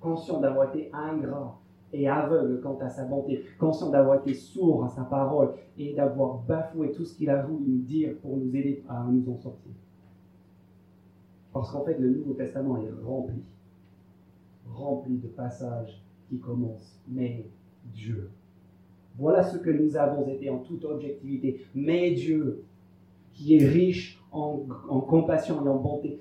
Conscient 0.00 0.40
d'avoir 0.40 0.74
été 0.74 0.90
ingrat 0.92 1.58
et 1.92 2.08
aveugle 2.08 2.60
quant 2.60 2.76
à 2.80 2.88
sa 2.88 3.04
bonté, 3.04 3.44
conscient 3.58 3.90
d'avoir 3.90 4.20
été 4.20 4.34
sourd 4.34 4.84
à 4.84 4.88
sa 4.88 5.04
parole 5.04 5.54
et 5.78 5.94
d'avoir 5.94 6.38
bafoué 6.38 6.90
tout 6.92 7.04
ce 7.04 7.16
qu'il 7.16 7.30
a 7.30 7.42
voulu 7.42 7.64
nous 7.66 7.82
dire 7.82 8.16
pour 8.20 8.36
nous 8.36 8.54
aider 8.56 8.82
à 8.88 9.06
nous 9.08 9.32
en 9.32 9.36
sortir. 9.36 9.72
Parce 11.52 11.70
qu'en 11.70 11.84
fait, 11.84 11.98
le 11.98 12.10
Nouveau 12.10 12.34
Testament 12.34 12.78
est 12.78 12.90
rempli, 13.04 13.42
rempli 14.66 15.18
de 15.18 15.28
passages 15.28 16.02
qui 16.28 16.38
commencent, 16.38 17.00
mais 17.08 17.46
Dieu. 17.92 18.30
Voilà 19.16 19.44
ce 19.44 19.58
que 19.58 19.70
nous 19.70 19.96
avons 19.96 20.26
été 20.26 20.50
en 20.50 20.58
toute 20.58 20.84
objectivité. 20.84 21.64
Mais 21.74 22.10
Dieu, 22.10 22.64
qui 23.32 23.56
est 23.56 23.68
riche 23.68 24.20
en, 24.34 25.00
compassion 25.00 25.64
et 25.64 25.68
en 25.68 25.76
bonté, 25.76 26.18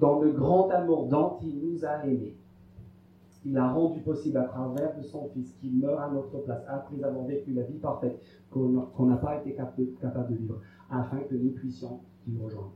dans 0.00 0.20
le 0.20 0.32
grand 0.32 0.70
amour 0.70 1.06
dont 1.06 1.36
il 1.42 1.58
nous 1.58 1.84
a 1.84 2.04
aimés, 2.04 2.34
il 3.44 3.56
a 3.56 3.70
rendu 3.70 4.00
possible 4.00 4.38
à 4.38 4.44
travers 4.44 4.96
de 4.96 5.02
son 5.02 5.28
Fils 5.28 5.54
qui 5.60 5.70
meurt 5.70 5.98
à 6.00 6.10
notre 6.10 6.38
place 6.38 6.62
après 6.68 7.02
avoir 7.02 7.24
vécu 7.24 7.52
la 7.52 7.62
vie 7.62 7.78
parfaite 7.78 8.20
qu'on 8.50 9.06
n'a 9.06 9.16
pas 9.16 9.40
été 9.40 9.54
capable 9.54 10.32
de 10.32 10.36
vivre, 10.36 10.60
afin 10.90 11.18
que 11.18 11.34
nous 11.34 11.50
puissions 11.50 12.00
nous 12.26 12.44
rejoindre. 12.44 12.72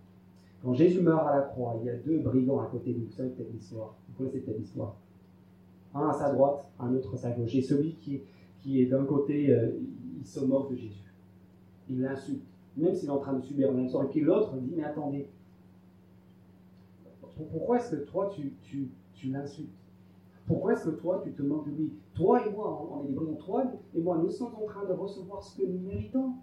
Quand 0.63 0.75
Jésus 0.75 1.01
meurt 1.01 1.27
à 1.27 1.37
la 1.37 1.43
croix, 1.43 1.77
il 1.81 1.87
y 1.87 1.91
a 1.91 1.97
deux 1.97 2.19
brigands 2.21 2.61
à 2.61 2.67
côté 2.67 2.93
de 2.93 2.99
nous. 2.99 3.07
Vous 3.07 3.13
savez 3.13 3.31
peut-être 3.31 3.53
l'histoire. 3.53 3.97
Vous 4.09 4.19
connaissez 4.19 4.41
peut-être. 4.41 4.95
Un 5.95 6.09
à 6.09 6.13
sa 6.13 6.33
droite, 6.33 6.65
un 6.79 6.95
autre 6.95 7.15
à 7.15 7.17
sa 7.17 7.31
gauche. 7.33 7.55
Et 7.55 7.63
celui 7.63 7.95
qui, 7.97 8.21
qui 8.63 8.81
est 8.81 8.87
d'un 8.87 9.05
côté, 9.05 9.51
euh, 9.51 9.73
il 10.21 10.27
se 10.27 10.41
moque 10.41 10.71
de 10.71 10.77
Jésus. 10.77 11.13
Il 11.91 12.01
l'insulte, 12.01 12.45
même 12.77 12.95
s'il 12.95 13.09
est 13.09 13.13
en 13.13 13.19
train 13.19 13.35
de 13.35 13.43
subir 13.43 13.71
une 13.73 13.89
sort. 13.89 14.05
Et 14.05 14.09
puis 14.09 14.21
l'autre 14.21 14.57
dit 14.57 14.75
Mais 14.77 14.85
attendez, 14.85 15.29
pourquoi 17.51 17.79
est-ce 17.79 17.97
que 17.97 18.05
toi 18.05 18.31
tu, 18.35 18.55
tu, 18.63 18.89
tu 19.15 19.29
l'insultes? 19.29 19.69
Pourquoi 20.47 20.73
est-ce 20.73 20.91
que 20.91 20.97
toi, 20.97 21.21
tu 21.25 21.33
te 21.33 21.43
moques 21.43 21.67
de 21.67 21.77
lui? 21.77 21.93
Toi 22.15 22.47
et 22.47 22.51
moi, 22.51 22.91
on 22.93 23.05
est 23.05 23.09
des 23.09 23.15
brigands. 23.15 23.35
Toi 23.35 23.65
et 23.95 24.01
moi, 24.01 24.19
nous 24.19 24.31
sommes 24.31 24.55
en 24.55 24.67
train 24.67 24.85
de 24.85 24.93
recevoir 24.93 25.43
ce 25.43 25.57
que 25.57 25.67
nous 25.67 25.79
méritons. 25.79 26.35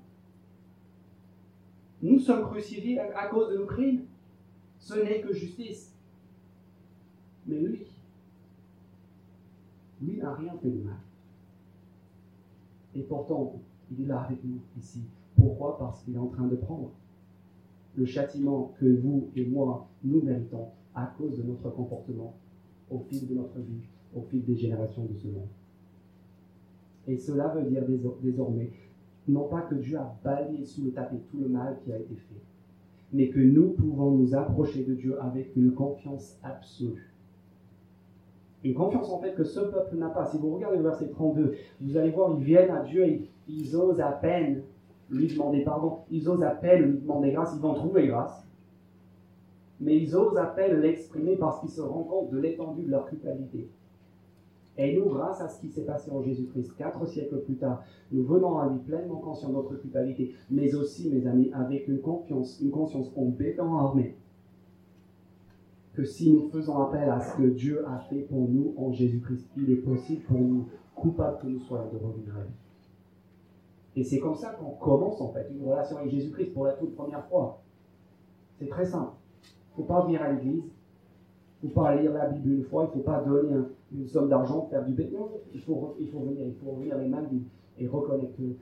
Nous 2.01 2.19
sommes 2.19 2.43
crucifiés 2.49 2.99
à, 2.99 3.27
cause 3.27 3.51
de 3.51 3.57
nos 3.57 3.65
crimes. 3.65 4.05
Ce 4.79 4.95
n'est 4.95 5.21
que 5.21 5.33
justice. 5.33 5.93
Mais 7.45 7.59
lui, 7.59 7.85
lui 10.01 10.17
n'a 10.17 10.33
rien 10.33 10.53
fait 10.57 10.69
de 10.69 10.81
mal. 10.81 10.95
Et 12.95 13.01
pourtant, 13.01 13.59
il 13.91 14.05
est 14.05 14.07
là 14.07 14.21
avec 14.21 14.43
nous 14.43 14.61
ici. 14.77 15.03
Pourquoi 15.39 15.77
Parce 15.77 16.03
qu'il 16.03 16.15
est 16.15 16.19
en 16.19 16.27
train 16.27 16.47
de 16.47 16.55
prendre 16.55 16.91
le 17.95 18.05
châtiment 18.05 18.73
que 18.79 18.85
vous 18.85 19.29
et 19.35 19.45
moi, 19.45 19.87
nous 20.03 20.21
méritons 20.21 20.67
à 20.95 21.13
cause 21.17 21.37
de 21.37 21.43
notre 21.43 21.69
comportement 21.69 22.33
au 22.89 22.99
fil 22.99 23.27
de 23.27 23.35
notre 23.35 23.59
vie, 23.59 23.87
au 24.15 24.21
fil 24.21 24.43
des 24.43 24.55
générations 24.55 25.05
de 25.05 25.13
ce 25.13 25.27
monde. 25.27 25.47
Et 27.07 27.17
cela 27.17 27.47
veut 27.49 27.69
dire 27.69 27.83
désormais, 28.21 28.71
non 29.27 29.47
pas 29.47 29.61
que 29.61 29.75
Dieu 29.75 29.97
a 29.97 30.15
balayé 30.23 30.65
sous 30.65 30.83
le 30.83 30.91
tapis 30.91 31.17
tout 31.31 31.39
le 31.39 31.47
mal 31.47 31.77
qui 31.83 31.91
a 31.91 31.97
été 31.97 32.15
fait, 32.15 32.41
mais 33.13 33.29
que 33.29 33.39
nous 33.39 33.71
pouvons 33.71 34.11
nous 34.11 34.35
approcher 34.35 34.83
de 34.83 34.93
Dieu 34.93 35.21
avec 35.21 35.55
une 35.55 35.71
confiance 35.71 36.37
absolue. 36.43 37.13
Une 38.63 38.73
confiance 38.73 39.09
en 39.09 39.19
fait 39.19 39.33
que 39.33 39.43
ce 39.43 39.61
peuple 39.61 39.95
n'a 39.97 40.09
pas. 40.09 40.25
Si 40.25 40.37
vous 40.37 40.53
regardez 40.53 40.77
le 40.77 40.83
verset 40.83 41.07
32, 41.07 41.55
vous 41.79 41.97
allez 41.97 42.11
voir, 42.11 42.35
ils 42.37 42.43
viennent 42.43 42.71
à 42.71 42.83
Dieu 42.83 43.05
et 43.05 43.29
ils 43.47 43.75
osent 43.75 44.01
à 44.01 44.11
peine 44.11 44.63
lui 45.11 45.27
demander 45.27 45.63
pardon, 45.63 45.99
ils 46.11 46.27
osent 46.29 46.43
à 46.43 46.51
peine 46.51 46.83
lui 46.83 46.97
demander 46.99 47.31
grâce, 47.31 47.53
ils 47.55 47.61
vont 47.61 47.73
trouver 47.73 48.07
grâce 48.07 48.45
mais 49.79 49.97
ils 49.97 50.15
osent 50.15 50.37
à 50.37 50.45
peine 50.45 50.81
l'exprimer 50.81 51.35
parce 51.35 51.59
qu'ils 51.61 51.69
se 51.69 51.81
rendent 51.81 52.07
compte 52.07 52.31
de 52.31 52.37
l'étendue 52.37 52.83
de 52.83 52.91
leur 52.91 53.05
culpabilité. 53.07 53.69
Et 54.77 54.95
nous, 54.97 55.09
grâce 55.09 55.41
à 55.41 55.49
ce 55.49 55.59
qui 55.59 55.69
s'est 55.69 55.83
passé 55.83 56.09
en 56.11 56.21
Jésus-Christ, 56.21 56.73
quatre 56.77 57.05
siècles 57.05 57.39
plus 57.39 57.55
tard, 57.55 57.83
nous 58.11 58.23
venons 58.23 58.57
à 58.59 58.69
lui 58.69 58.79
pleinement 58.79 59.17
conscients 59.17 59.49
de 59.49 59.55
notre 59.55 59.75
culpabilité, 59.75 60.33
mais 60.49 60.73
aussi, 60.73 61.09
mes 61.09 61.27
amis, 61.27 61.51
avec 61.53 61.87
une 61.87 61.99
confiance, 61.99 62.59
une 62.61 62.71
conscience 62.71 63.09
complètement 63.09 63.79
armée, 63.79 64.15
que 65.93 66.05
si 66.05 66.31
nous 66.31 66.47
faisons 66.49 66.77
appel 66.77 67.09
à 67.09 67.19
ce 67.19 67.35
que 67.35 67.49
Dieu 67.49 67.85
a 67.87 67.99
fait 67.99 68.21
pour 68.21 68.47
nous 68.47 68.73
en 68.77 68.93
Jésus-Christ, 68.93 69.49
il 69.57 69.69
est 69.71 69.77
possible 69.77 70.23
pour 70.23 70.39
nous, 70.39 70.67
coupables 70.95 71.39
que 71.41 71.47
nous 71.47 71.59
soyons, 71.59 71.89
de 71.91 71.97
revenir. 71.97 72.33
Et 73.99 74.03
c'est 74.05 74.19
comme 74.19 74.35
ça 74.35 74.51
qu'on 74.51 74.69
commence 74.77 75.19
en 75.19 75.27
fait 75.33 75.51
une 75.51 75.61
relation 75.67 75.97
avec 75.97 76.09
Jésus-Christ 76.11 76.53
pour 76.53 76.63
la 76.63 76.71
toute 76.71 76.95
première 76.95 77.25
fois. 77.25 77.59
C'est 78.57 78.69
très 78.69 78.85
simple. 78.85 79.11
Il 79.43 79.71
ne 79.71 79.75
faut 79.75 79.93
pas 79.93 80.05
venir 80.05 80.21
à 80.21 80.31
l'église, 80.31 80.63
il 81.61 81.67
ne 81.67 81.73
faut 81.73 81.81
pas 81.81 81.95
lire 81.95 82.13
la 82.13 82.29
Bible 82.29 82.49
une 82.49 82.63
fois, 82.63 82.83
il 82.83 82.97
ne 82.97 83.03
faut 83.03 83.09
pas 83.09 83.21
donner 83.21 83.57
une 83.91 84.07
somme 84.07 84.29
d'argent 84.29 84.61
pour 84.61 84.69
faire 84.69 84.85
du 84.85 84.93
béton. 84.93 85.27
Il 85.53 85.59
faut, 85.59 85.97
il 85.99 86.07
faut 86.07 86.19
venir, 86.19 86.45
il 86.45 86.53
faut 86.53 86.71
ouvrir 86.71 86.97
les 86.97 87.09
mains 87.09 87.25
et 87.77 87.87
reconnaître 87.87 88.37
que, 88.37 88.55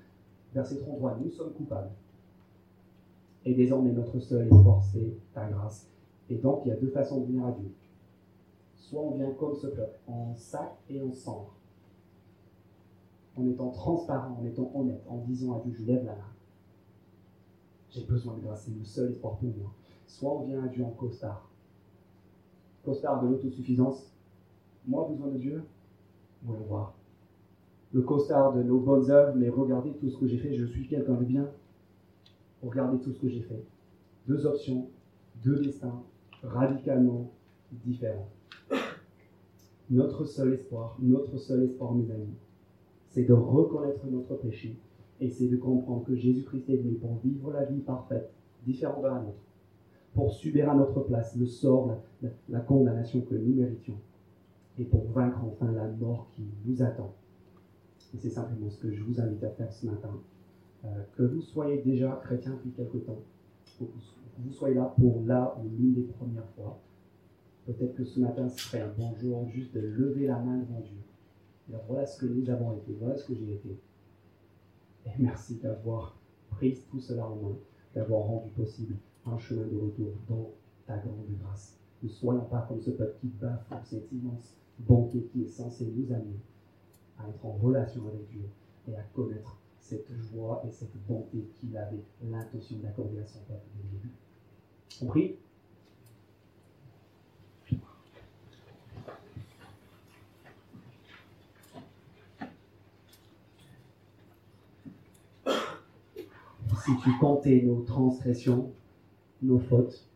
verset 0.55 0.79
33, 0.79 1.19
nous 1.23 1.29
sommes 1.29 1.53
coupables. 1.53 1.91
Et 3.45 3.53
désormais, 3.53 3.91
notre 3.91 4.17
seul 4.17 4.47
espoir, 4.47 4.81
c'est 4.91 5.13
ta 5.35 5.45
grâce. 5.45 5.87
Et 6.31 6.35
donc, 6.37 6.61
il 6.65 6.69
y 6.69 6.71
a 6.71 6.77
deux 6.77 6.89
façons 6.89 7.21
de 7.21 7.25
venir 7.27 7.45
à 7.45 7.51
Dieu. 7.51 7.69
Soit 8.73 9.01
on 9.01 9.11
vient 9.11 9.29
comme 9.33 9.53
ce 9.53 9.67
peuple, 9.67 9.99
en 10.07 10.33
sac 10.35 10.73
et 10.89 10.99
en 10.99 11.13
cendre, 11.13 11.53
en 13.37 13.47
étant 13.47 13.69
transparent, 13.69 14.37
en 14.39 14.45
étant 14.45 14.71
honnête, 14.73 15.03
en 15.07 15.17
disant 15.17 15.57
à 15.57 15.61
Dieu, 15.61 15.73
je 15.73 15.85
lève 15.85 16.05
la 16.05 16.15
main. 16.15 16.33
J'ai 17.89 18.03
besoin 18.03 18.35
de 18.35 18.41
grâce, 18.41 18.63
c'est 18.65 18.77
le 18.77 18.83
seul 18.83 19.11
espoir 19.11 19.37
pour 19.37 19.49
moi. 19.49 19.73
Soit 20.05 20.31
on 20.31 20.43
vient 20.45 20.63
à 20.63 20.67
Dieu 20.67 20.83
en 20.83 20.91
costard. 20.91 21.49
Costard 22.83 23.23
de 23.23 23.27
l'autosuffisance. 23.27 24.11
Moi, 24.87 25.07
besoin 25.09 25.27
de 25.27 25.37
Dieu, 25.37 25.63
voulons 26.43 26.65
voir. 26.65 26.93
Le 27.93 28.01
costard 28.01 28.53
de 28.53 28.63
nos 28.63 28.79
bonnes 28.79 29.09
œuvres, 29.11 29.35
mais 29.35 29.49
regardez 29.49 29.91
tout 29.93 30.09
ce 30.09 30.17
que 30.17 30.27
j'ai 30.27 30.37
fait, 30.37 30.53
je 30.53 30.65
suis 30.65 30.87
quelqu'un 30.87 31.15
de 31.15 31.25
bien. 31.25 31.49
Regardez 32.61 32.99
tout 32.99 33.11
ce 33.11 33.19
que 33.19 33.29
j'ai 33.29 33.41
fait. 33.41 33.63
Deux 34.27 34.45
options, 34.45 34.89
deux 35.43 35.61
destins 35.61 36.01
radicalement 36.43 37.31
différents. 37.71 38.29
Notre 39.89 40.25
seul 40.25 40.53
espoir, 40.53 40.97
notre 40.99 41.37
seul 41.37 41.63
espoir, 41.63 41.93
mes 41.93 42.11
amis, 42.11 42.35
c'est 43.09 43.23
de 43.23 43.33
reconnaître 43.33 44.05
notre 44.07 44.35
péché 44.35 44.77
et 45.19 45.29
c'est 45.29 45.47
de 45.47 45.57
comprendre 45.57 46.03
que 46.03 46.15
Jésus-Christ 46.15 46.69
est 46.69 46.77
venu 46.77 46.95
pour 46.95 47.17
vivre 47.23 47.51
la 47.51 47.65
vie 47.65 47.79
parfaite, 47.79 48.31
différente 48.65 49.01
de 49.01 49.07
la 49.07 49.19
nôtre, 49.19 49.37
pour 50.13 50.31
subir 50.31 50.69
à 50.69 50.75
notre 50.75 51.01
place 51.01 51.35
le 51.35 51.45
sort, 51.45 51.97
la, 52.49 52.59
condamnation 52.59 53.21
que 53.21 53.35
nous 53.35 53.55
méritions 53.55 53.97
et 54.77 54.83
pour 54.83 55.05
vaincre 55.11 55.39
enfin 55.43 55.71
la 55.71 55.87
mort 55.87 56.27
qui 56.35 56.43
nous 56.65 56.81
attend. 56.83 57.13
Et 58.13 58.17
c'est 58.17 58.29
simplement 58.29 58.69
ce 58.69 58.79
que 58.79 58.91
je 58.91 59.03
vous 59.03 59.19
invite 59.19 59.43
à 59.43 59.49
faire 59.49 59.71
ce 59.71 59.87
matin. 59.87 60.11
Euh, 60.85 60.89
que 61.15 61.23
vous 61.23 61.41
soyez 61.41 61.81
déjà 61.81 62.21
chrétien 62.23 62.53
depuis 62.53 62.71
quelque 62.71 62.97
temps, 62.97 63.19
que 63.79 63.85
vous 64.39 64.51
soyez 64.51 64.75
là 64.75 64.93
pour 64.99 65.23
là 65.25 65.57
ou 65.59 65.67
l'une 65.67 65.93
des 65.93 66.03
premières 66.03 66.47
fois, 66.55 66.79
Peut-être 67.67 67.95
que 67.95 68.05
ce 68.05 68.21
matin, 68.21 68.47
ce 68.47 68.61
serait 68.61 68.79
un 68.79 68.93
bon 68.97 69.13
jour 69.17 69.45
juste 69.49 69.75
de 69.75 69.81
lever 69.81 70.25
la 70.25 70.39
main 70.39 70.57
devant 70.57 70.79
Dieu. 70.79 70.95
Voilà 71.69 72.05
ce 72.05 72.19
que 72.19 72.25
nous 72.25 72.49
avons 72.49 72.77
été, 72.77 72.93
voilà 72.99 73.17
ce 73.17 73.25
que 73.25 73.35
j'ai 73.35 73.53
été. 73.53 73.77
Et 75.05 75.09
merci 75.19 75.55
d'avoir 75.55 76.17
pris 76.49 76.79
tout 76.89 76.99
cela 76.99 77.27
en 77.27 77.35
main, 77.35 77.55
d'avoir 77.93 78.21
rendu 78.21 78.49
possible 78.51 78.95
un 79.25 79.37
chemin 79.37 79.67
de 79.67 79.77
retour 79.77 80.13
dans 80.29 80.51
ta 80.85 80.97
grande 80.97 81.27
grâce. 81.41 81.77
Ne 82.03 82.09
soyons 82.09 82.45
pas 82.45 82.65
comme 82.67 82.79
ce 82.79 82.91
peuple 82.91 83.17
qui 83.19 83.27
bafoue 83.27 83.83
cette 83.83 84.11
immense 84.11 84.55
bonté 84.79 85.23
qui 85.31 85.43
est 85.43 85.47
censé 85.47 85.85
nous 85.85 86.13
amener 86.13 86.39
à 87.17 87.27
être 87.27 87.45
en 87.45 87.53
relation 87.53 88.07
avec 88.07 88.29
Dieu 88.29 88.47
et 88.87 88.95
à 88.95 89.01
connaître 89.13 89.57
cette 89.79 90.11
joie 90.13 90.63
et 90.67 90.71
cette 90.71 90.95
bonté 91.07 91.39
qu'il 91.55 91.75
avait 91.75 92.03
l'intention 92.23 92.77
d'accorder 92.77 93.19
à 93.19 93.25
son 93.25 93.39
peuple 93.39 93.65
dès 93.75 93.83
le 93.83 93.89
début. 93.97 94.11
Compris? 94.99 95.37
Si 106.87 106.95
tu 107.03 107.17
comptais 107.17 107.61
nos 107.63 107.81
transgressions, 107.81 108.71
nos 109.41 109.59
fautes, 109.59 110.07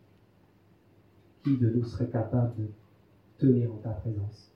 qui 1.43 1.57
de 1.57 1.69
nous 1.69 1.84
serait 1.84 2.09
capable 2.09 2.55
de 2.55 2.67
tenir 3.38 3.74
en 3.74 3.78
ta 3.78 3.89
présence? 3.89 4.53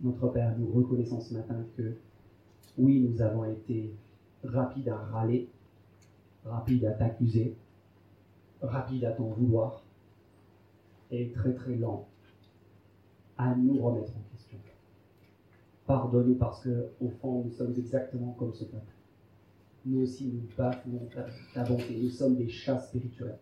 Notre 0.00 0.28
Père, 0.28 0.56
nous 0.56 0.70
reconnaissons 0.70 1.20
ce 1.20 1.34
matin 1.34 1.64
que 1.76 1.96
oui, 2.78 3.00
nous 3.00 3.20
avons 3.20 3.44
été 3.46 3.96
rapides 4.44 4.88
à 4.90 4.96
râler, 4.96 5.50
rapides 6.44 6.84
à 6.84 6.92
t'accuser, 6.92 7.56
rapides 8.60 9.04
à 9.04 9.12
t'en 9.12 9.26
vouloir, 9.26 9.82
et 11.10 11.32
très 11.32 11.52
très 11.52 11.74
lents 11.74 12.06
à 13.38 13.56
nous 13.56 13.82
remettre 13.82 14.12
en 14.16 14.22
question. 14.30 14.58
Pardonne-nous 15.84 16.36
parce 16.36 16.62
que, 16.62 16.90
au 17.00 17.08
fond, 17.08 17.42
nous 17.44 17.50
sommes 17.50 17.74
exactement 17.76 18.36
comme 18.38 18.54
ce 18.54 18.64
peuple 18.64 18.94
nous 19.84 20.02
aussi 20.02 20.26
nous 20.26 20.42
bafouons 20.56 21.08
ta, 21.54 21.64
bonté. 21.64 21.98
Nous 22.00 22.10
sommes 22.10 22.36
des 22.36 22.48
chats 22.48 22.78
spirituels. 22.78 23.38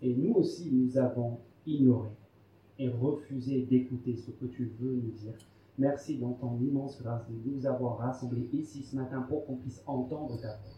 Et 0.00 0.14
nous 0.14 0.34
aussi, 0.34 0.70
nous 0.70 0.96
avons 0.96 1.40
ignoré 1.66 2.10
et 2.78 2.88
refusé 2.88 3.62
d'écouter 3.62 4.16
ce 4.16 4.30
que 4.30 4.46
tu 4.46 4.72
veux 4.78 4.92
nous 4.92 5.10
dire. 5.10 5.34
Merci 5.76 6.18
dans 6.18 6.32
ton 6.32 6.58
immense 6.60 7.00
grâce 7.00 7.28
de 7.28 7.34
nous 7.50 7.66
avoir 7.66 7.98
rassemblés 7.98 8.48
ici 8.52 8.82
ce 8.82 8.96
matin 8.96 9.22
pour 9.22 9.46
qu'on 9.46 9.56
puisse 9.56 9.82
entendre 9.86 10.40
ta 10.40 10.48
voix. 10.48 10.74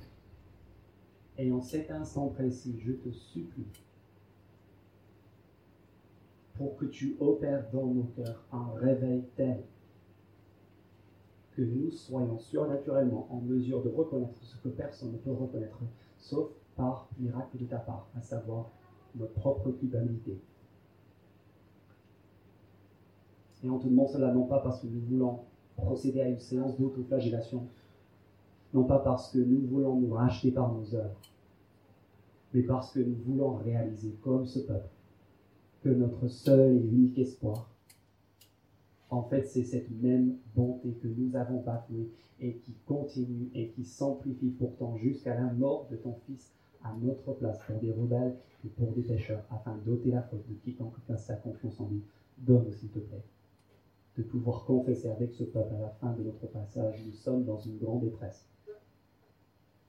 Et 1.38 1.52
en 1.52 1.60
cet 1.60 1.90
instant 1.90 2.28
précis, 2.28 2.78
je 2.80 2.92
te 2.92 3.10
supplie 3.10 3.66
pour 6.54 6.76
que 6.76 6.84
tu 6.86 7.16
opères 7.20 7.70
dans 7.72 7.86
nos 7.86 8.04
cœurs 8.16 8.44
un 8.52 8.72
réveil 8.74 9.24
tel 9.36 9.62
que 11.56 11.62
nous 11.62 11.90
soyons 11.90 12.38
surnaturellement 12.38 13.26
en 13.30 13.40
mesure 13.40 13.82
de 13.82 13.88
reconnaître 13.88 14.42
ce 14.42 14.56
que 14.56 14.68
personne 14.68 15.12
ne 15.12 15.18
peut 15.18 15.32
reconnaître, 15.32 15.78
sauf 16.18 16.50
par 16.76 17.08
miracle 17.18 17.58
de 17.58 17.64
ta 17.64 17.78
part, 17.78 18.06
à 18.16 18.20
savoir 18.20 18.70
notre 19.16 19.34
propre 19.34 19.70
culpabilité. 19.72 20.38
Et 23.62 23.68
on 23.68 23.78
te 23.78 23.88
demande 23.88 24.08
cela 24.08 24.32
non 24.32 24.46
pas 24.46 24.60
parce 24.60 24.80
que 24.80 24.86
nous 24.86 25.00
voulons 25.00 25.40
procéder 25.76 26.20
à 26.20 26.28
une 26.28 26.38
séance 26.38 26.78
d'autoflagellation, 26.78 27.66
non 28.72 28.84
pas 28.84 29.00
parce 29.00 29.30
que 29.32 29.38
nous 29.38 29.66
voulons 29.66 29.96
nous 29.96 30.14
racheter 30.14 30.52
par 30.52 30.72
nos 30.72 30.94
œuvres, 30.94 31.20
mais 32.54 32.62
parce 32.62 32.92
que 32.92 33.00
nous 33.00 33.16
voulons 33.26 33.56
réaliser 33.56 34.16
comme 34.22 34.46
ce 34.46 34.60
peuple 34.60 34.88
que 35.82 35.88
notre 35.88 36.28
seul 36.28 36.76
et 36.76 36.80
unique 36.80 37.18
espoir 37.18 37.69
en 39.10 39.22
fait, 39.24 39.44
c'est 39.44 39.64
cette 39.64 39.90
même 39.90 40.36
bonté 40.54 40.92
que 41.02 41.08
nous 41.08 41.34
avons 41.36 41.60
bafouée 41.60 42.10
et 42.40 42.54
qui 42.54 42.74
continue 42.86 43.50
et 43.54 43.68
qui 43.70 43.84
s'amplifie 43.84 44.50
pourtant 44.50 44.96
jusqu'à 44.96 45.34
la 45.34 45.52
mort 45.52 45.88
de 45.90 45.96
ton 45.96 46.14
Fils 46.26 46.52
à 46.82 46.94
notre 46.94 47.32
place 47.32 47.58
pour 47.66 47.78
des 47.80 47.92
rebelles 47.92 48.36
et 48.64 48.68
pour 48.68 48.92
des 48.92 49.02
pécheurs, 49.02 49.44
afin 49.50 49.76
d'ôter 49.84 50.10
la 50.10 50.22
faute 50.22 50.46
de 50.48 50.54
quiconque 50.54 50.98
place 51.06 51.26
sa 51.26 51.34
confiance 51.34 51.80
en 51.80 51.88
lui. 51.88 52.02
Donne, 52.38 52.72
s'il 52.72 52.88
te 52.88 53.00
plaît, 53.00 53.22
de 54.16 54.22
pouvoir 54.22 54.64
confesser 54.64 55.10
avec 55.10 55.32
ce 55.32 55.44
peuple 55.44 55.74
à 55.74 55.80
la 55.80 55.90
fin 55.90 56.12
de 56.14 56.22
notre 56.22 56.46
passage, 56.46 57.04
nous 57.04 57.12
sommes 57.12 57.44
dans 57.44 57.58
une 57.58 57.76
grande 57.76 58.00
détresse. 58.00 58.48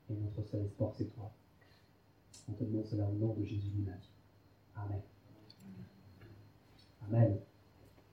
Et 0.09 0.13
notre 0.13 0.43
seul 0.49 0.65
espoir, 0.65 0.93
c'est 0.93 1.13
toi. 1.15 1.31
On 2.49 2.53
te 2.53 2.63
demande 2.65 2.85
cela 2.85 3.07
au 3.07 3.13
nom 3.13 3.33
de 3.35 3.45
Jésus 3.45 3.69
lui-même. 3.73 3.95
Amen. 4.75 5.01
Amen. 7.07 7.37